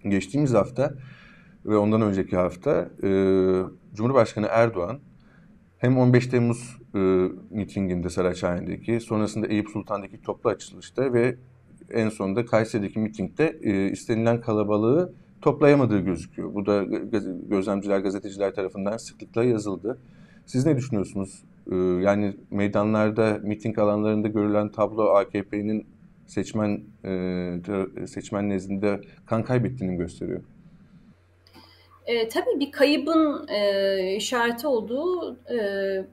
geçtiğimiz 0.08 0.54
hafta 0.54 0.94
ve 1.66 1.76
ondan 1.76 2.02
önceki 2.02 2.37
hafta 2.37 2.90
e, 3.02 3.08
Cumhurbaşkanı 3.94 4.46
Erdoğan 4.50 4.99
hem 5.78 5.99
15 5.99 6.26
Temmuz 6.26 6.78
e, 6.94 6.99
mitinginde 7.50 8.11
Saraçhane'deki, 8.11 9.00
sonrasında 9.00 9.46
Eyüp 9.46 9.68
Sultan'daki 9.68 10.23
toplu 10.23 10.50
açılışta 10.50 11.12
ve 11.12 11.37
en 11.90 12.08
sonunda 12.08 12.46
Kayseri'deki 12.46 12.99
mitingde 12.99 13.58
e, 13.62 13.90
istenilen 13.90 14.40
kalabalığı 14.40 15.12
toplayamadığı 15.44 16.00
gözüküyor. 16.00 16.54
Bu 16.54 16.66
da 16.66 16.84
gözlemciler, 17.48 17.98
gazeteciler 17.98 18.54
tarafından 18.54 18.96
sıklıkla 18.96 19.44
yazıldı. 19.44 19.98
Siz 20.46 20.66
ne 20.66 20.76
düşünüyorsunuz? 20.76 21.44
Ee, 21.72 21.76
yani 21.76 22.36
meydanlarda, 22.50 23.38
miting 23.42 23.78
alanlarında 23.78 24.28
görülen 24.28 24.68
tablo 24.68 25.02
AKP'nin 25.02 25.86
seçmen 26.26 26.84
e, 27.04 28.06
seçmen 28.06 28.48
nezdinde 28.48 29.00
kan 29.26 29.42
kaybettiğini 29.42 29.96
gösteriyor. 29.96 30.40
E, 32.06 32.28
tabii 32.28 32.60
bir 32.60 32.72
kaybın 32.72 33.48
e, 33.48 34.14
işareti 34.16 34.66
olduğu 34.66 35.36
e, 35.50 35.58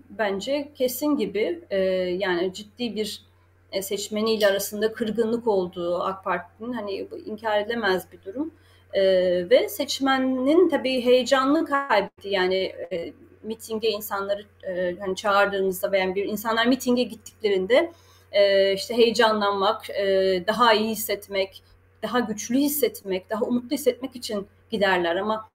bence 0.09 0.71
kesin 0.75 1.17
gibi. 1.17 1.61
E, 1.69 1.79
yani 2.19 2.53
ciddi 2.53 2.95
bir 2.95 3.25
e, 3.71 3.81
seçmeniyle 3.81 4.47
arasında 4.47 4.93
kırgınlık 4.93 5.47
olduğu 5.47 6.01
AK 6.01 6.23
Parti'nin 6.23 6.73
hani 6.73 7.07
inkar 7.25 7.61
edilemez 7.61 8.07
bir 8.11 8.25
durum. 8.25 8.51
E, 8.93 9.01
ve 9.49 9.69
seçmenin 9.69 10.69
tabii 10.69 11.05
heyecanlı 11.05 11.65
kaybetti. 11.65 12.29
Yani 12.29 12.55
e, 12.91 13.13
mitinge 13.43 13.89
insanları 13.89 14.45
e, 14.67 14.95
hani 14.99 15.15
çağırdığınızda 15.15 15.91
veya 15.91 16.15
bir 16.15 16.25
insanlar 16.25 16.65
mitinge 16.65 17.03
gittiklerinde 17.03 17.91
e, 18.31 18.73
işte 18.73 18.97
heyecanlanmak, 18.97 19.89
e, 19.89 20.03
daha 20.47 20.73
iyi 20.73 20.89
hissetmek, 20.89 21.63
daha 22.03 22.19
güçlü 22.19 22.55
hissetmek, 22.55 23.29
daha 23.29 23.45
umutlu 23.45 23.69
hissetmek 23.71 24.15
için 24.15 24.47
giderler 24.71 25.15
ama 25.15 25.49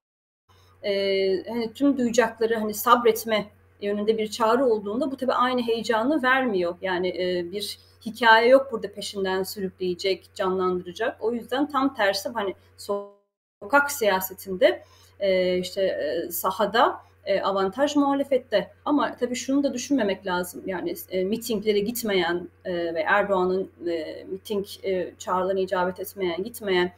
e, 0.83 0.93
hani 1.49 1.73
tüm 1.73 1.99
duyacakları 1.99 2.55
hani 2.55 2.75
sabretme 2.75 3.47
yönünde 3.81 4.19
bir 4.19 4.31
çağrı 4.31 4.67
olduğunda 4.67 5.11
bu 5.11 5.17
tabii 5.17 5.33
aynı 5.33 5.63
heyecanı 5.63 6.23
vermiyor. 6.23 6.77
Yani 6.83 7.09
e, 7.09 7.53
bir 7.53 7.79
hikaye 8.07 8.49
yok 8.49 8.73
burada 8.73 8.93
peşinden 8.93 9.43
sürükleyecek, 9.43 10.31
canlandıracak. 10.35 11.17
O 11.21 11.33
yüzden 11.33 11.71
tam 11.71 11.95
tersi 11.95 12.29
hani 12.29 12.55
sokak 13.63 13.91
siyasetinde 13.91 14.83
e, 15.21 15.59
işte 15.59 15.83
e, 15.83 16.31
sahada 16.31 17.01
e, 17.25 17.41
avantaj 17.41 17.97
muhalefette. 17.97 18.71
Ama 18.85 19.17
tabii 19.17 19.35
şunu 19.35 19.63
da 19.63 19.75
düşünmemek 19.75 20.27
lazım. 20.27 20.63
Yani 20.67 20.95
e, 21.11 21.25
mitinglere 21.25 21.79
gitmeyen 21.79 22.49
e, 22.65 22.95
ve 22.95 23.01
Erdoğan'ın 23.01 23.71
e, 23.87 24.25
miting 24.31 24.67
e, 24.83 25.13
çağrılarına 25.19 25.61
icabet 25.61 26.01
etmeyen, 26.01 26.43
gitmeyen 26.43 26.93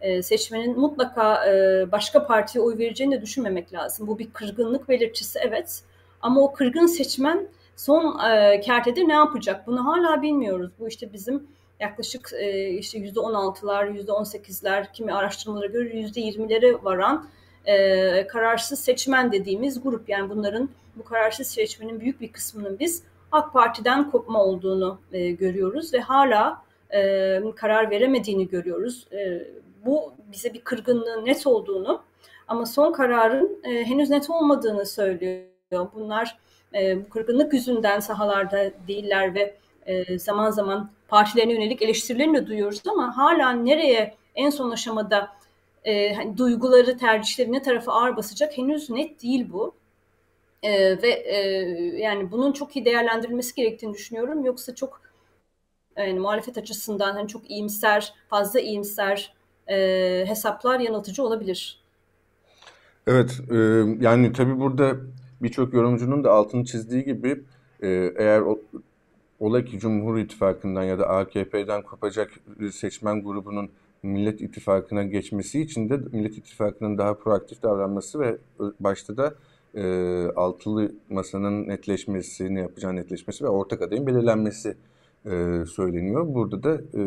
e, 0.00 0.22
seçmenin 0.22 0.78
mutlaka 0.78 1.46
e, 1.50 1.52
başka 1.92 2.26
partiye 2.26 2.64
oy 2.64 2.78
vereceğini 2.78 3.16
de 3.16 3.22
düşünmemek 3.22 3.72
lazım. 3.72 4.06
Bu 4.06 4.18
bir 4.18 4.30
kırgınlık 4.30 4.88
belirtisi 4.88 5.38
evet. 5.42 5.82
Ama 6.22 6.40
o 6.40 6.52
kırgın 6.52 6.86
seçmen 6.86 7.48
son 7.76 8.18
e, 8.30 8.60
kertede 8.60 9.08
ne 9.08 9.14
yapacak? 9.14 9.66
Bunu 9.66 9.86
hala 9.86 10.22
bilmiyoruz. 10.22 10.70
Bu 10.78 10.88
işte 10.88 11.12
bizim 11.12 11.46
yaklaşık 11.84 12.32
e, 12.32 12.68
işte 12.68 12.98
%16'lar, 12.98 14.06
%18'ler, 14.06 14.92
kimi 14.92 15.14
araştırmalara 15.14 15.66
göre 15.66 15.88
%20'lere 15.88 16.84
varan 16.84 17.28
e, 17.64 18.26
kararsız 18.26 18.80
seçmen 18.80 19.32
dediğimiz 19.32 19.82
grup. 19.82 20.08
Yani 20.08 20.30
bunların 20.30 20.68
bu 20.96 21.04
kararsız 21.04 21.46
seçmenin 21.46 22.00
büyük 22.00 22.20
bir 22.20 22.32
kısmının 22.32 22.78
biz 22.78 23.02
AK 23.32 23.52
Parti'den 23.52 24.10
kopma 24.10 24.44
olduğunu 24.44 24.98
e, 25.12 25.30
görüyoruz 25.30 25.94
ve 25.94 26.00
hala 26.00 26.62
e, 26.94 27.40
karar 27.56 27.90
veremediğini 27.90 28.48
görüyoruz. 28.48 29.08
Bu 29.86 30.12
bize 30.32 30.54
bir 30.54 30.60
kırgınlığın 30.60 31.26
net 31.26 31.46
olduğunu 31.46 32.02
ama 32.48 32.66
son 32.66 32.92
kararın 32.92 33.60
henüz 33.64 34.10
net 34.10 34.30
olmadığını 34.30 34.86
söylüyor. 34.86 35.88
Bunlar 35.94 36.38
bu 36.74 37.08
kırgınlık 37.08 37.52
yüzünden 37.52 38.00
sahalarda 38.00 38.70
değiller 38.88 39.34
ve 39.34 39.56
e, 39.86 40.18
zaman 40.18 40.50
zaman 40.50 40.90
partilerine 41.08 41.52
yönelik 41.52 41.82
eleştirilerini 41.82 42.36
de 42.36 42.46
duyuyoruz 42.46 42.82
ama 42.86 43.16
hala 43.16 43.50
nereye 43.50 44.14
en 44.34 44.50
son 44.50 44.70
aşamada 44.70 45.28
e, 45.84 46.14
hani 46.14 46.38
duyguları, 46.38 46.96
tercihleri 46.96 47.52
ne 47.52 47.62
tarafa 47.62 47.92
ağır 47.92 48.16
basacak 48.16 48.58
henüz 48.58 48.90
net 48.90 49.22
değil 49.22 49.46
bu. 49.52 49.74
E, 50.62 51.02
ve 51.02 51.10
e, 51.10 51.38
yani 51.96 52.32
bunun 52.32 52.52
çok 52.52 52.76
iyi 52.76 52.84
değerlendirilmesi 52.84 53.54
gerektiğini 53.54 53.94
düşünüyorum. 53.94 54.44
Yoksa 54.44 54.74
çok 54.74 55.00
yani 55.96 56.20
muhalefet 56.20 56.58
açısından 56.58 57.12
hani 57.12 57.28
çok 57.28 57.50
iyimser, 57.50 58.14
fazla 58.28 58.60
iyimser 58.60 59.34
e, 59.68 59.76
hesaplar 60.26 60.80
yanıltıcı 60.80 61.22
olabilir. 61.22 61.80
Evet, 63.06 63.40
e, 63.50 63.56
yani 64.00 64.32
tabii 64.32 64.60
burada 64.60 64.96
birçok 65.42 65.74
yorumcunun 65.74 66.24
da 66.24 66.32
altını 66.32 66.64
çizdiği 66.64 67.04
gibi 67.04 67.44
e, 67.82 67.88
eğer 68.16 68.40
o, 68.40 68.60
ola 69.44 69.64
ki 69.64 69.78
Cumhur 69.78 70.18
İttifakı'ndan 70.18 70.82
ya 70.82 70.98
da 70.98 71.08
AKP'den 71.08 71.82
kopacak 71.82 72.30
seçmen 72.72 73.24
grubunun 73.24 73.70
Millet 74.02 74.40
İttifakı'na 74.40 75.02
geçmesi 75.02 75.60
için 75.60 75.88
de 75.90 75.96
Millet 76.12 76.38
İttifakı'nın 76.38 76.98
daha 76.98 77.14
proaktif 77.14 77.62
davranması 77.62 78.20
ve 78.20 78.38
başta 78.80 79.16
da 79.16 79.34
e, 79.74 79.84
altılı 80.36 80.92
masanın 81.10 81.68
netleşmesi, 81.68 82.54
ne 82.54 82.60
yapacağı 82.60 82.96
netleşmesi 82.96 83.44
ve 83.44 83.48
ortak 83.48 83.82
adayın 83.82 84.06
belirlenmesi 84.06 84.76
e, 85.26 85.64
söyleniyor. 85.66 86.34
Burada 86.34 86.62
da 86.62 86.74
e, 86.74 87.00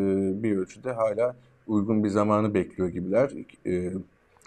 bir 0.44 0.58
ölçüde 0.58 0.92
hala 0.92 1.36
uygun 1.68 2.04
bir 2.04 2.10
zamanı 2.10 2.54
bekliyor 2.54 2.90
gibiler. 2.90 3.32
E, 3.66 3.94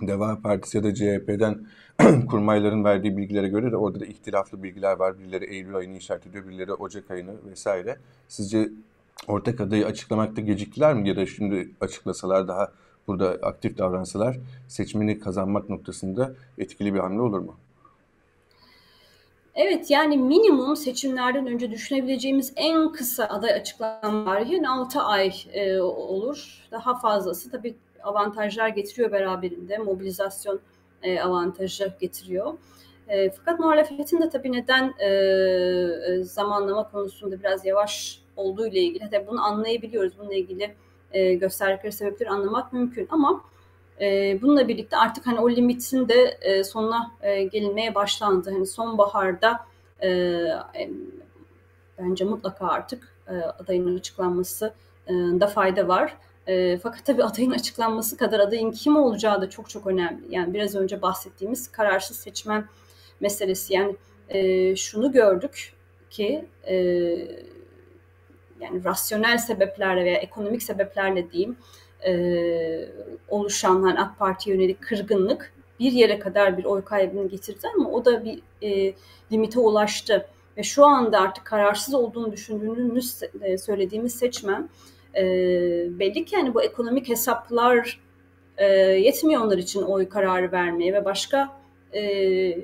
Deva 0.01 0.39
Partisi 0.43 0.77
ya 0.77 0.85
da 0.85 0.95
CHP'den 0.95 1.67
kurmayların 2.27 2.85
verdiği 2.85 3.17
bilgilere 3.17 3.49
göre 3.49 3.73
de 3.73 3.77
orada 3.77 4.01
da 4.01 4.07
ihtilaflı 4.07 4.63
bilgiler 4.63 4.97
var. 4.97 5.19
Birileri 5.19 5.45
Eylül 5.45 5.77
ayını 5.77 5.97
işaret 5.97 6.27
ediyor, 6.27 6.49
birileri 6.49 6.73
Ocak 6.73 7.11
ayını 7.11 7.33
vesaire. 7.51 7.97
Sizce 8.29 8.69
ortak 9.29 9.61
adayı 9.61 9.87
açıklamakta 9.87 10.41
geciktiler 10.41 10.95
mi 10.95 11.09
ya 11.09 11.17
da 11.17 11.27
şimdi 11.27 11.69
açıklasalar 11.81 12.49
daha 12.49 12.73
burada 13.07 13.39
aktif 13.43 13.79
davransalar 13.79 14.39
seçmeni 14.69 15.19
kazanmak 15.19 15.69
noktasında 15.69 16.35
etkili 16.59 16.95
bir 16.95 16.99
hamle 16.99 17.21
olur 17.21 17.39
mu? 17.39 17.57
Evet 19.55 19.91
yani 19.91 20.17
minimum 20.17 20.77
seçimlerden 20.77 21.47
önce 21.47 21.71
düşünebileceğimiz 21.71 22.53
en 22.57 22.93
kısa 22.93 23.25
aday 23.25 23.53
açıklama 23.53 24.25
tarihi 24.25 24.69
6 24.69 25.01
ay 25.01 25.33
e, 25.53 25.81
olur. 25.81 26.69
Daha 26.71 26.99
fazlası 26.99 27.51
tabii 27.51 27.75
avantajlar 28.03 28.69
getiriyor 28.69 29.13
beraberinde. 29.13 29.79
Mobilizasyon 29.79 30.61
e, 31.03 31.21
avantajı 31.21 31.93
getiriyor. 32.01 32.55
E, 33.09 33.31
fakat 33.31 33.61
muhalefetin 33.61 34.21
de 34.21 34.29
tabii 34.29 34.53
neden 34.53 34.95
e, 34.99 35.07
e, 35.09 36.23
zamanlama 36.23 36.91
konusunda 36.91 37.41
biraz 37.41 37.67
yavaş 37.67 38.23
olduğu 38.37 38.67
ile 38.67 38.81
ilgili, 38.81 39.11
tabii 39.11 39.27
bunu 39.27 39.45
anlayabiliyoruz. 39.45 40.19
Bununla 40.19 40.35
ilgili 40.35 40.75
e, 41.13 41.35
gösterdikleri 41.35 41.93
sebepleri 41.93 42.31
anlamak 42.31 42.73
mümkün 42.73 43.09
ama 43.11 43.43
e, 44.01 44.39
bununla 44.43 44.69
birlikte 44.69 44.97
artık 44.97 45.27
hani 45.27 45.41
o 45.41 45.51
limitin 45.51 46.09
de 46.09 46.39
e, 46.41 46.65
sonuna 46.65 47.11
e, 47.23 47.45
gelinmeye 47.45 47.95
başlandı. 47.95 48.51
Hani 48.51 48.67
sonbaharda 48.67 49.61
e, 50.01 50.09
e, 50.09 50.91
bence 51.99 52.25
mutlaka 52.25 52.69
artık 52.69 53.15
e, 53.29 53.33
adayın 53.33 53.99
açıklanması 53.99 54.75
da 55.11 55.47
fayda 55.47 55.89
var. 55.89 56.17
E, 56.47 56.79
fakat 56.79 57.07
tabii 57.07 57.25
adayın 57.25 57.51
açıklanması 57.51 58.17
kadar 58.17 58.41
adayın 58.41 58.71
kim 58.71 58.97
olacağı 58.97 59.41
da 59.41 59.51
çok 59.51 59.71
çok 59.71 59.87
önemli. 59.87 60.23
Yani 60.31 60.55
biraz 60.55 60.75
önce 60.75 61.03
bahsettiğimiz 61.03 61.73
kararsız 61.73 62.17
seçmen 62.17 62.65
meselesi. 63.21 63.75
Yani 63.75 63.97
e, 64.29 64.77
şunu 64.77 65.13
gördük 65.13 65.73
ki 66.11 66.45
e, 66.65 66.75
yani 68.61 68.85
rasyonel 68.85 69.39
sebeplerle 69.39 70.05
veya 70.05 70.17
ekonomik 70.17 70.63
sebeplerle 70.63 71.31
diyeyim 71.31 71.57
e, 72.07 72.13
oluşan 73.29 73.83
hani 73.83 74.01
AK 74.01 74.19
Parti 74.19 74.51
yönelik 74.51 74.83
kırgınlık 74.83 75.53
bir 75.81 75.93
yere 75.93 76.19
kadar 76.19 76.59
bir 76.59 76.65
oy 76.65 76.85
kaybını 76.85 77.29
getirdi 77.29 77.69
ama 77.77 77.91
o 77.91 78.05
da 78.05 78.25
bir 78.25 78.43
e, 78.63 78.95
limite 79.33 79.61
ulaştı. 79.61 80.27
Ve 80.57 80.63
şu 80.63 80.85
anda 80.85 81.21
artık 81.21 81.45
kararsız 81.45 81.95
olduğunu 81.95 82.33
düşündüğünüz 82.33 83.21
e, 83.43 83.59
söylediğimiz 83.59 84.15
seçmen 84.15 84.69
e, 85.17 85.25
belli 85.99 86.25
ki 86.25 86.37
yani 86.37 86.55
bu 86.55 86.63
ekonomik 86.63 87.09
hesaplar 87.09 88.01
e, 88.57 88.67
yetmiyor 88.77 89.43
onlar 89.43 89.59
için 89.59 89.83
oy 89.83 90.09
kararı 90.09 90.53
vermeye 90.53 90.93
ve 90.93 91.05
başka 91.05 91.61
e, 91.95 92.03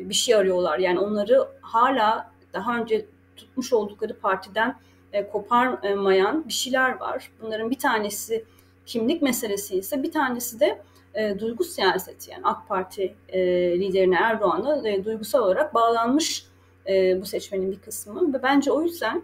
bir 0.09 0.15
şey 0.15 0.35
arıyorlar. 0.35 0.79
Yani 0.79 0.99
onları 0.99 1.49
hala 1.61 2.31
daha 2.53 2.79
önce 2.79 3.07
tutmuş 3.37 3.73
oldukları 3.73 4.19
partiden 4.19 4.77
e, 5.13 5.29
koparmayan 5.29 6.49
bir 6.49 6.53
şeyler 6.53 7.01
var. 7.01 7.31
Bunların 7.43 7.71
bir 7.71 7.79
tanesi 7.79 8.45
kimlik 8.87 9.23
meselesi 9.23 9.79
ise 9.79 10.03
bir 10.03 10.13
tanesi 10.13 10.61
de 10.61 10.83
e, 11.15 11.39
duygu 11.39 11.65
siyaseti. 11.65 12.31
Yani 12.31 12.43
AK 12.45 12.69
Parti 12.69 13.15
e, 13.29 13.41
liderine 13.81 14.17
Erdoğan'a 14.17 14.89
e, 14.89 15.05
duygusal 15.05 15.43
olarak 15.43 15.75
bağlanmış 15.75 16.47
e, 16.89 17.21
bu 17.21 17.27
seçmenin 17.27 17.73
bir 17.73 17.79
kısmı. 17.79 18.35
Ve 18.35 18.43
bence 18.43 18.73
o 18.73 18.83
yüzden 18.83 19.23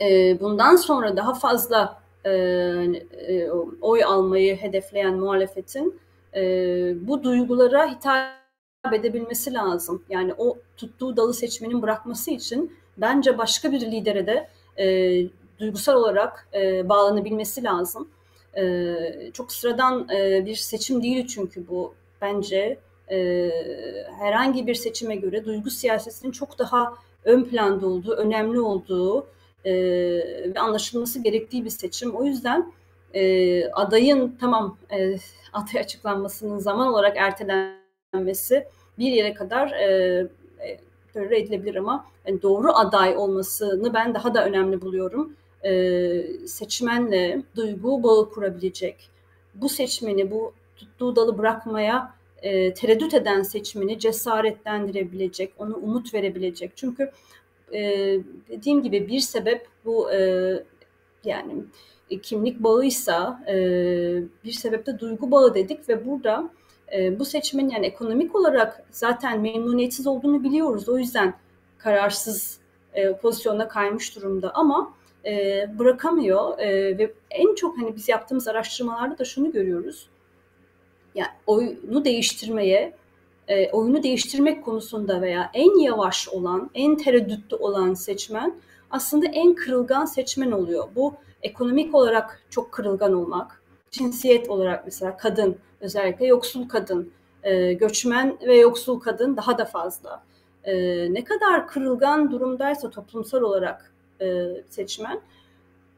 e, 0.00 0.40
bundan 0.40 0.76
sonra 0.76 1.16
daha 1.16 1.34
fazla 1.34 2.02
e, 2.24 2.30
e, 2.30 3.50
oy 3.80 4.04
almayı 4.04 4.56
hedefleyen 4.56 5.14
muhalefetin 5.14 6.00
e, 6.34 6.42
bu 7.08 7.22
duygulara 7.22 7.90
hitap 7.90 8.34
edebilmesi 8.92 9.54
lazım. 9.54 10.02
Yani 10.08 10.34
o 10.38 10.58
tuttuğu 10.76 11.16
dalı 11.16 11.34
seçmenin 11.34 11.82
bırakması 11.82 12.30
için 12.30 12.76
bence 12.96 13.38
başka 13.38 13.72
bir 13.72 13.80
lidere 13.80 14.26
de 14.26 14.48
e, 14.78 14.86
duygusal 15.58 15.94
olarak 15.94 16.48
e, 16.54 16.88
bağlanabilmesi 16.88 17.64
lazım. 17.64 18.08
E, 18.56 18.94
çok 19.32 19.52
sıradan 19.52 20.08
e, 20.08 20.46
bir 20.46 20.54
seçim 20.54 21.02
değil 21.02 21.26
çünkü 21.26 21.68
bu 21.68 21.94
bence 22.20 22.78
e, 23.10 23.50
herhangi 24.18 24.66
bir 24.66 24.74
seçime 24.74 25.16
göre 25.16 25.44
duygu 25.44 25.70
siyasetinin 25.70 26.32
çok 26.32 26.58
daha 26.58 26.94
ön 27.24 27.44
planda 27.44 27.86
olduğu, 27.86 28.12
önemli 28.12 28.60
olduğu 28.60 29.26
e, 29.64 29.72
ve 30.54 30.60
anlaşılması 30.60 31.22
gerektiği 31.22 31.64
bir 31.64 31.70
seçim. 31.70 32.10
O 32.10 32.24
yüzden 32.24 32.72
e, 33.14 33.64
adayın 33.66 34.36
tamam 34.40 34.78
e, 34.90 35.16
aday 35.52 35.80
açıklanmasının 35.80 36.58
zaman 36.58 36.88
olarak 36.88 37.16
ertelenmesi 37.16 38.68
bir 38.98 39.12
yere 39.12 39.34
kadar 39.34 39.70
e, 39.70 40.26
e, 41.16 41.36
edilebilir 41.36 41.74
ama 41.74 42.06
yani 42.26 42.42
doğru 42.42 42.72
aday 42.72 43.16
olmasını 43.16 43.94
ben 43.94 44.14
daha 44.14 44.34
da 44.34 44.46
önemli 44.46 44.80
buluyorum. 44.80 45.32
E, 45.64 46.22
seçmenle 46.46 47.42
duygu 47.56 48.02
bağı 48.02 48.30
kurabilecek, 48.30 49.10
bu 49.54 49.68
seçmeni, 49.68 50.30
bu 50.30 50.52
tuttuğu 50.76 51.16
dalı 51.16 51.38
bırakmaya 51.38 52.14
e, 52.42 52.74
tereddüt 52.74 53.14
eden 53.14 53.42
seçmeni 53.42 53.98
cesaretlendirebilecek, 53.98 55.52
ona 55.58 55.74
umut 55.74 56.14
verebilecek. 56.14 56.72
Çünkü 56.76 57.10
e, 57.74 57.80
dediğim 58.48 58.82
gibi 58.82 59.08
bir 59.08 59.20
sebep 59.20 59.68
bu 59.84 60.12
e, 60.12 60.18
yani 61.24 61.52
kimlik 62.22 62.60
bağıysa 62.60 63.44
e, 63.48 63.54
bir 64.44 64.52
sebep 64.52 64.86
de 64.86 64.98
duygu 64.98 65.30
bağı 65.30 65.54
dedik 65.54 65.88
ve 65.88 66.06
burada 66.06 66.50
e, 66.96 67.18
bu 67.18 67.24
seçmenin 67.24 67.70
yani 67.70 67.86
ekonomik 67.86 68.34
olarak 68.34 68.84
zaten 68.90 69.40
memnuniyetsiz 69.40 70.06
olduğunu 70.06 70.44
biliyoruz. 70.44 70.88
O 70.88 70.98
yüzden 70.98 71.34
kararsız 71.78 72.58
e, 72.94 73.12
pozisyonda 73.12 73.68
kaymış 73.68 74.16
durumda 74.16 74.50
ama 74.54 74.94
e, 75.26 75.66
bırakamıyor 75.78 76.58
e, 76.58 76.98
ve 76.98 77.12
en 77.30 77.54
çok 77.54 77.78
hani 77.78 77.96
biz 77.96 78.08
yaptığımız 78.08 78.48
araştırmalarda 78.48 79.18
da 79.18 79.24
şunu 79.24 79.52
görüyoruz. 79.52 80.08
Yani 81.14 81.30
oyunu 81.46 82.04
değiştirmeye, 82.04 82.92
e, 83.48 83.70
oyunu 83.70 84.02
değiştirmek 84.02 84.64
konusunda 84.64 85.20
veya 85.20 85.50
en 85.54 85.78
yavaş 85.78 86.28
olan, 86.28 86.70
en 86.74 86.96
tereddütlü 86.96 87.56
olan 87.56 87.94
seçmen 87.94 88.54
aslında 88.90 89.26
en 89.26 89.54
kırılgan 89.54 90.04
seçmen 90.04 90.52
oluyor. 90.52 90.88
Bu 90.96 91.14
ekonomik 91.42 91.94
olarak 91.94 92.42
çok 92.50 92.72
kırılgan 92.72 93.12
olmak, 93.12 93.62
cinsiyet 93.90 94.50
olarak 94.50 94.84
mesela 94.84 95.16
kadın, 95.16 95.56
özellikle 95.80 96.26
yoksul 96.26 96.68
kadın, 96.68 97.12
e, 97.42 97.72
göçmen 97.72 98.38
ve 98.46 98.56
yoksul 98.56 99.00
kadın 99.00 99.36
daha 99.36 99.58
da 99.58 99.64
fazla. 99.64 100.22
E, 100.64 100.74
ne 101.14 101.24
kadar 101.24 101.68
kırılgan 101.68 102.30
durumdaysa 102.30 102.90
toplumsal 102.90 103.42
olarak 103.42 103.92
e, 104.20 104.46
seçmen, 104.68 105.20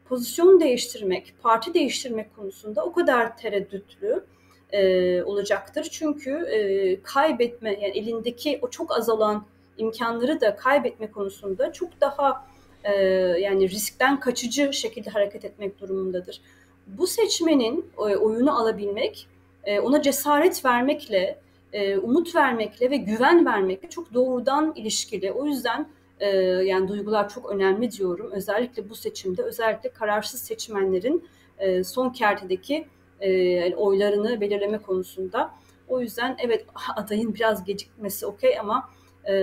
pozisyon 0.05 0.59
değiştirmek, 0.59 1.33
parti 1.43 1.73
değiştirmek 1.73 2.35
konusunda 2.35 2.85
o 2.85 2.93
kadar 2.93 3.37
tereddütlü 3.37 4.23
e, 4.71 5.23
olacaktır. 5.23 5.87
Çünkü 5.91 6.31
e, 6.31 7.01
kaybetme, 7.01 7.69
yani 7.69 7.97
elindeki 7.97 8.59
o 8.61 8.69
çok 8.69 8.97
azalan 8.97 9.45
imkanları 9.77 10.41
da 10.41 10.55
kaybetme 10.55 11.11
konusunda 11.11 11.73
çok 11.73 12.01
daha 12.01 12.47
e, 12.83 12.93
yani 13.39 13.69
riskten 13.69 14.19
kaçıcı 14.19 14.73
şekilde 14.73 15.09
hareket 15.09 15.45
etmek 15.45 15.79
durumundadır. 15.81 16.41
Bu 16.87 17.07
seçmenin 17.07 17.85
e, 17.97 18.01
oyunu 18.01 18.61
alabilmek, 18.61 19.27
e, 19.63 19.79
ona 19.79 20.01
cesaret 20.01 20.65
vermekle, 20.65 21.39
e, 21.73 21.97
umut 21.97 22.35
vermekle 22.35 22.91
ve 22.91 22.97
güven 22.97 23.45
vermekle 23.45 23.89
çok 23.89 24.13
doğrudan 24.13 24.73
ilişkili. 24.75 25.31
O 25.31 25.45
yüzden 25.45 25.87
e, 26.19 26.27
yani 26.39 26.87
duygular 26.87 27.29
çok 27.29 27.51
önemli 27.51 27.91
diyorum. 27.91 28.31
Özellikle 28.31 28.89
bu 28.89 28.95
seçimde, 28.95 29.43
özellikle 29.43 29.89
kararsız 29.89 30.41
seçmenlerin 30.41 31.27
e, 31.59 31.83
son 31.83 32.09
kertedeki 32.09 32.87
e, 33.21 33.75
oylarını 33.75 34.41
belirleme 34.41 34.77
konusunda. 34.77 35.51
O 35.87 36.01
yüzden 36.01 36.37
evet 36.39 36.65
adayın 36.95 37.35
biraz 37.35 37.63
gecikmesi 37.63 38.25
okey 38.25 38.59
ama 38.59 38.89
e, 39.25 39.33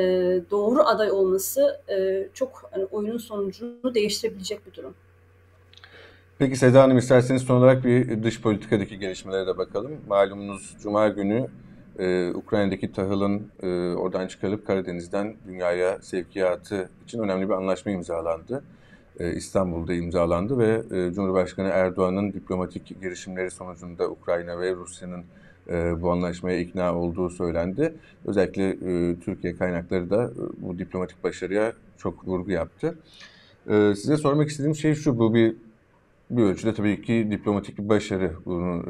doğru 0.51 0.83
aday 0.83 1.11
olması 1.11 1.81
e, 1.89 2.29
çok 2.35 2.71
yani 2.77 2.85
oyunun 2.85 3.19
sonucunu 3.19 3.95
değiştirebilecek 3.95 4.67
bir 4.67 4.75
durum. 4.75 4.95
Peki 6.39 6.57
Seda 6.57 6.83
Hanım 6.83 6.99
isterseniz 6.99 7.43
son 7.43 7.57
olarak 7.57 7.85
bir 7.85 8.23
dış 8.23 8.41
politikadaki 8.41 8.99
gelişmelere 8.99 9.47
de 9.47 9.59
bakalım. 9.59 10.01
Malumunuz 10.09 10.77
Cuma 10.83 11.09
günü 11.09 11.47
e, 11.99 12.31
Ukrayna'daki 12.35 12.93
tahılın 12.93 13.51
e, 13.63 13.67
oradan 13.95 14.27
çıkarılıp 14.27 14.67
Karadeniz'den 14.67 15.37
dünyaya 15.47 16.03
sevkiyatı 16.03 16.91
için 17.05 17.19
önemli 17.19 17.49
bir 17.49 17.55
anlaşma 17.55 17.93
imzalandı. 17.93 18.65
E, 19.21 19.33
İstanbul'da 19.35 19.95
imzalandı 19.95 20.59
ve 20.59 20.83
e, 20.91 21.13
Cumhurbaşkanı 21.13 21.69
Erdoğan'ın 21.69 22.33
diplomatik 22.33 23.01
girişimleri 23.03 23.51
sonucunda 23.51 24.11
Ukrayna 24.11 24.61
ve 24.61 24.75
Rusya'nın 24.75 25.25
e, 25.69 26.03
bu 26.03 26.13
anlaşmaya 26.13 26.59
ikna 26.59 26.95
olduğu 26.95 27.31
söylendi. 27.31 27.95
Özellikle 28.25 28.77
Türkiye 29.21 29.57
kaynakları 29.57 30.11
da 30.11 30.31
bu 30.59 30.79
diplomatik 30.79 31.25
başarıya 31.25 31.73
çok 31.99 32.29
vurgu 32.29 32.51
yaptı. 32.51 32.99
Size 33.69 34.17
sormak 34.17 34.49
istediğim 34.49 34.75
şey 34.75 34.95
şu, 34.95 35.19
bu 35.19 35.35
bir 35.35 35.57
bir 36.31 36.43
ölçüde 36.43 36.75
tabii 36.75 37.03
ki 37.03 37.29
diplomatik 37.31 37.79
bir 37.79 37.89
başarı. 37.89 38.33
Bunu 38.47 38.85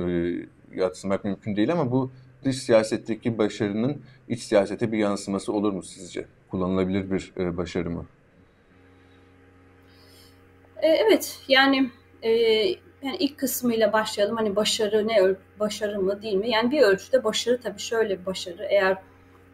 yatsımak 0.75 1.25
mümkün 1.25 1.57
değil 1.57 1.73
ama 1.73 1.91
bu 1.91 2.11
dış 2.45 2.59
siyasetteki 2.59 3.39
başarının 3.39 3.97
iç 4.29 4.43
siyasete 4.43 4.93
bir 4.93 4.99
yansıması 4.99 5.53
olur 5.53 5.73
mu 5.73 5.83
sizce? 5.83 6.27
Kullanılabilir 6.51 7.11
bir 7.11 7.57
başarı 7.57 7.91
mı? 7.91 8.05
E, 10.85 10.89
evet, 10.89 11.39
yani 11.49 11.91
e, 12.23 12.31
yani 13.03 13.17
ilk 13.19 13.39
kısmıyla 13.39 13.93
başlayalım. 13.93 14.37
Hani 14.37 14.57
başarı 14.57 15.09
ne 15.09 15.35
başarı 15.61 16.01
mı 16.01 16.23
değil 16.23 16.35
mi? 16.35 16.51
Yani 16.51 16.71
bir 16.71 16.83
ölçüde 16.83 17.25
başarı 17.25 17.61
tabii 17.61 17.81
şöyle 17.81 18.21
bir 18.21 18.27
başarı. 18.27 18.65
Eğer 18.71 18.97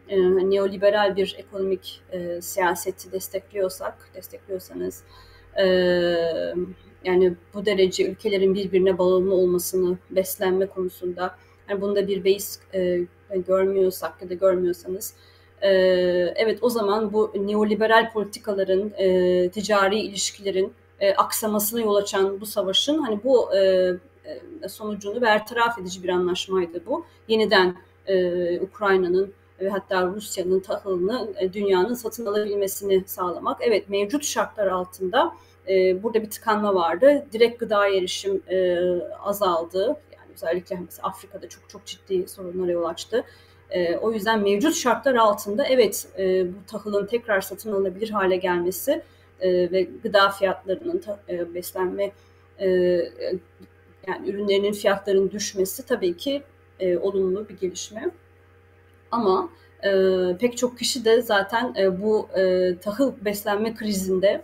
e, 0.09 0.17
neoliberal 0.19 1.15
bir 1.15 1.35
ekonomik 1.37 2.01
e, 2.11 2.41
siyaseti 2.41 3.11
destekliyorsak, 3.11 4.09
destekliyorsanız 4.15 5.03
e, 5.55 5.65
yani 7.05 7.33
bu 7.53 7.65
derece 7.65 8.05
ülkelerin 8.05 8.55
birbirine 8.55 8.97
bağımlı 8.97 9.35
olmasını 9.35 9.97
beslenme 10.09 10.65
konusunda 10.65 11.35
yani 11.69 11.81
bunda 11.81 12.07
bir 12.07 12.23
beis 12.23 12.59
e, 12.73 12.99
görmüyorsak 13.47 14.21
ya 14.21 14.29
da 14.29 14.33
görmüyorsanız 14.33 15.13
evet 16.35 16.59
o 16.61 16.69
zaman 16.69 17.13
bu 17.13 17.33
neoliberal 17.35 18.11
politikaların, 18.11 18.89
ticari 19.49 19.99
ilişkilerin 19.99 20.73
aksamasına 21.17 21.81
yol 21.81 21.95
açan 21.95 22.41
bu 22.41 22.45
savaşın 22.45 22.97
hani 22.97 23.23
bu 23.23 23.49
sonucunu 24.69 25.21
bertaraf 25.21 25.79
edici 25.79 26.03
bir 26.03 26.09
anlaşmaydı 26.09 26.85
bu. 26.85 27.05
Yeniden 27.27 27.75
Ukrayna'nın 28.61 29.33
ve 29.59 29.69
hatta 29.69 30.07
Rusya'nın 30.07 30.59
tahılını 30.59 31.33
dünyanın 31.53 31.93
satın 31.93 32.25
alabilmesini 32.25 33.03
sağlamak. 33.05 33.57
Evet 33.61 33.89
mevcut 33.89 34.25
şartlar 34.25 34.67
altında 34.67 35.33
burada 36.03 36.21
bir 36.21 36.29
tıkanma 36.29 36.75
vardı. 36.75 37.25
Direkt 37.33 37.59
gıda 37.59 37.87
erişim 37.87 38.41
azaldı. 39.23 39.87
Yani 39.87 40.31
özellikle 40.33 40.75
mesela 40.85 41.07
Afrika'da 41.07 41.49
çok 41.49 41.69
çok 41.69 41.85
ciddi 41.85 42.27
sorunlara 42.27 42.71
yol 42.71 42.83
açtı. 42.83 43.25
E, 43.71 43.97
o 43.97 44.11
yüzden 44.11 44.39
mevcut 44.39 44.75
şartlar 44.75 45.15
altında 45.15 45.65
evet 45.65 46.07
e, 46.17 46.47
bu 46.47 46.65
tahılın 46.67 47.05
tekrar 47.05 47.41
satın 47.41 47.71
alınabilir 47.71 48.09
hale 48.09 48.35
gelmesi 48.35 49.01
e, 49.41 49.71
ve 49.71 49.87
gıda 50.03 50.29
fiyatlarının 50.29 51.03
e, 51.29 51.53
beslenme 51.53 52.11
e, 52.59 52.67
yani 54.07 54.29
ürünlerinin 54.29 54.73
fiyatlarının 54.73 55.31
düşmesi 55.31 55.85
tabii 55.85 56.17
ki 56.17 56.43
olumlu 57.01 57.49
bir 57.49 57.57
gelişme. 57.57 58.11
Ama 59.11 59.49
pek 60.39 60.57
çok 60.57 60.79
kişi 60.79 61.05
de 61.05 61.21
zaten 61.21 61.75
bu 62.01 62.27
tahıl 62.81 63.13
beslenme 63.25 63.75
krizinde 63.75 64.41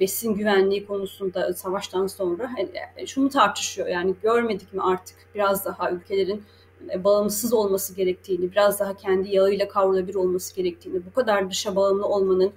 besin 0.00 0.34
güvenliği 0.34 0.86
konusunda 0.86 1.54
savaştan 1.54 2.06
sonra 2.06 2.52
hani, 2.56 3.06
şunu 3.06 3.28
tartışıyor. 3.28 3.88
Yani 3.88 4.14
görmedik 4.22 4.74
mi 4.74 4.82
artık 4.82 5.16
biraz 5.34 5.64
daha 5.64 5.90
ülkelerin 5.90 6.42
bağımsız 7.04 7.52
olması 7.52 7.94
gerektiğini, 7.94 8.52
biraz 8.52 8.80
daha 8.80 8.96
kendi 8.96 9.34
yağıyla 9.34 9.68
kavrulabilir 9.68 10.14
olması 10.14 10.56
gerektiğini, 10.56 11.06
bu 11.06 11.12
kadar 11.12 11.50
dışa 11.50 11.76
bağımlı 11.76 12.06
olmanın, 12.06 12.52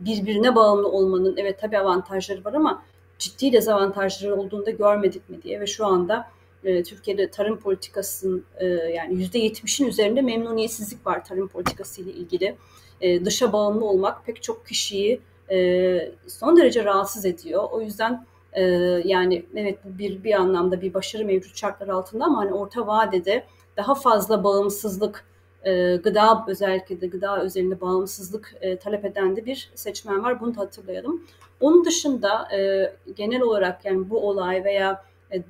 birbirine 0.00 0.54
bağımlı 0.54 0.88
olmanın 0.88 1.36
evet 1.36 1.60
tabii 1.60 1.78
avantajları 1.78 2.44
var 2.44 2.54
ama 2.54 2.82
ciddi 3.18 3.52
dezavantajları 3.52 4.36
olduğunu 4.36 4.66
da 4.66 4.70
görmedik 4.70 5.30
mi 5.30 5.42
diye 5.42 5.60
ve 5.60 5.66
şu 5.66 5.86
anda 5.86 6.28
e, 6.64 6.82
Türkiye'de 6.82 7.30
tarım 7.30 7.58
politikasının 7.58 8.44
e, 8.58 8.66
yani 8.66 9.14
yüzde 9.14 9.38
yetmişin 9.38 9.86
üzerinde 9.86 10.22
memnuniyetsizlik 10.22 11.06
var 11.06 11.24
tarım 11.24 11.48
politikası 11.48 12.02
ile 12.02 12.12
ilgili. 12.12 12.56
E, 13.00 13.24
dışa 13.24 13.52
bağımlı 13.52 13.84
olmak 13.84 14.26
pek 14.26 14.42
çok 14.42 14.66
kişiyi 14.66 15.20
e, 15.50 16.12
son 16.26 16.56
derece 16.56 16.84
rahatsız 16.84 17.24
ediyor. 17.24 17.68
O 17.70 17.80
yüzden 17.80 18.26
e, 18.52 18.62
yani 19.04 19.46
evet 19.54 19.78
bu 19.84 19.98
bir 19.98 20.24
bir 20.24 20.34
anlamda 20.34 20.80
bir 20.80 20.94
başarı 20.94 21.24
mevcut 21.24 21.56
şartlar 21.56 21.88
altında 21.88 22.24
ama 22.24 22.38
hani 22.38 22.52
orta 22.52 22.86
vadede 22.86 23.44
daha 23.76 23.94
fazla 23.94 24.44
bağımsızlık 24.44 25.24
e, 25.64 25.96
gıda 25.96 26.44
özellikle 26.48 27.00
de 27.00 27.06
gıda 27.06 27.42
özelinde 27.42 27.80
bağımsızlık 27.80 28.54
e, 28.60 28.76
talep 28.76 29.04
eden 29.04 29.36
de 29.36 29.46
bir 29.46 29.70
seçmen 29.74 30.24
var. 30.24 30.40
Bunu 30.40 30.56
da 30.56 30.60
hatırlayalım. 30.60 31.24
Onun 31.60 31.84
dışında 31.84 32.56
e, 32.56 32.92
genel 33.16 33.40
olarak 33.40 33.84
yani 33.84 34.10
bu 34.10 34.28
olay 34.28 34.64
veya 34.64 35.04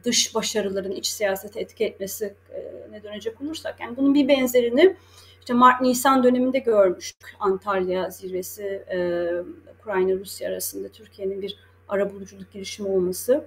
dış 0.04 0.34
başarıların 0.34 0.92
iç 0.92 1.06
siyasete 1.06 1.60
etki 1.60 1.84
etmesi 1.84 2.34
ne 2.90 3.02
dönecek 3.02 3.40
olursak 3.40 3.80
yani 3.80 3.96
bunun 3.96 4.14
bir 4.14 4.28
benzerini 4.28 4.96
işte 5.40 5.54
Mart-Nisan 5.54 6.24
döneminde 6.24 6.58
görmüştük. 6.58 7.36
Antalya 7.40 8.10
zirvesi 8.10 8.84
Ukrayna-Rusya 9.80 10.48
arasında 10.48 10.88
Türkiye'nin 10.88 11.42
bir 11.42 11.56
ara 11.88 12.14
buluculuk 12.14 12.52
girişimi 12.52 12.88
olması. 12.88 13.44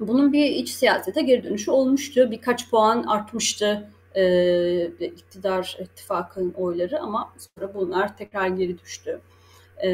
Bunun 0.00 0.32
bir 0.32 0.44
iç 0.44 0.68
siyasete 0.68 1.22
geri 1.22 1.44
dönüşü 1.44 1.70
olmuştu. 1.70 2.30
Birkaç 2.30 2.70
puan 2.70 3.02
artmıştı 3.02 3.90
e, 4.14 4.86
iktidar 5.06 5.78
ittifakının 5.80 6.52
oyları 6.52 7.00
ama 7.00 7.32
sonra 7.38 7.74
bunlar 7.74 8.16
tekrar 8.16 8.48
geri 8.48 8.78
düştü. 8.78 9.20
E, 9.82 9.90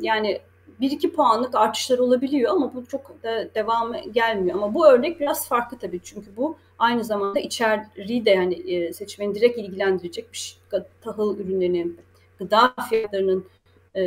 yani 0.00 0.40
bir 0.80 0.90
iki 0.90 1.12
puanlık 1.12 1.54
artışlar 1.54 1.98
olabiliyor 1.98 2.50
ama 2.50 2.74
bu 2.74 2.86
çok 2.86 3.22
da 3.22 3.54
devam 3.54 3.92
gelmiyor. 4.12 4.56
Ama 4.56 4.74
bu 4.74 4.86
örnek 4.86 5.20
biraz 5.20 5.48
farklı 5.48 5.78
tabii 5.78 6.00
çünkü 6.04 6.36
bu 6.36 6.56
aynı 6.78 7.04
zamanda 7.04 7.40
içeriği 7.40 8.24
de 8.24 8.30
yani 8.30 8.72
e, 8.72 8.92
seçmeni 8.92 9.34
direkt 9.34 9.58
ilgilendirecek 9.58 10.32
bir 10.32 10.38
şey. 10.38 10.58
Tahıl 11.00 11.38
ürünlerinin, 11.38 12.00
gıda 12.38 12.74
fiyatlarının 12.88 13.46
e, 13.94 14.02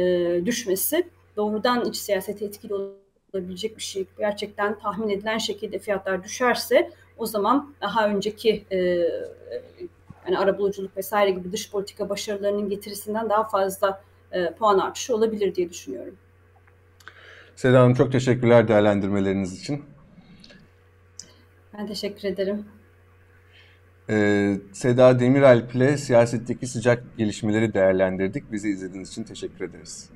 düşmesi 0.46 1.08
doğrudan 1.38 1.86
iç 1.86 1.96
siyasete 1.96 2.46
etkili 2.46 2.74
olabilecek 3.34 3.78
bir 3.78 3.82
şey. 3.82 4.06
Gerçekten 4.18 4.80
tahmin 4.80 5.10
edilen 5.10 5.38
şekilde 5.38 5.80
fiyatlar 5.80 6.24
düşerse 6.24 6.92
o 7.18 7.26
zaman 7.26 7.74
daha 7.82 8.08
önceki 8.08 8.66
e, 8.72 8.78
yani 10.26 10.40
arabuluculuk 10.40 10.98
vesaire 10.98 11.32
gibi 11.32 11.52
dış 11.52 11.72
politika 11.72 12.10
başarılarının 12.10 12.70
getirisinden 12.70 13.30
daha 13.30 13.48
fazla 13.48 14.04
e, 14.32 14.54
puan 14.54 14.80
artışı 14.80 15.16
olabilir 15.16 15.56
diye 15.56 15.70
düşünüyorum. 15.70 16.16
Seda 17.56 17.82
Hanım 17.82 17.94
çok 17.94 18.12
teşekkürler 18.12 18.68
değerlendirmeleriniz 18.68 19.62
için. 19.62 19.84
Ben 21.78 21.88
teşekkür 21.88 22.28
ederim. 22.28 22.66
Ee, 24.10 24.58
Seda 24.74 25.20
Demiralp 25.20 25.76
ile 25.76 25.98
siyasetteki 25.98 26.68
sıcak 26.68 27.18
gelişmeleri 27.18 27.74
değerlendirdik. 27.74 28.52
Bizi 28.52 28.70
izlediğiniz 28.70 29.10
için 29.10 29.24
teşekkür 29.24 29.66
ederiz. 29.66 30.10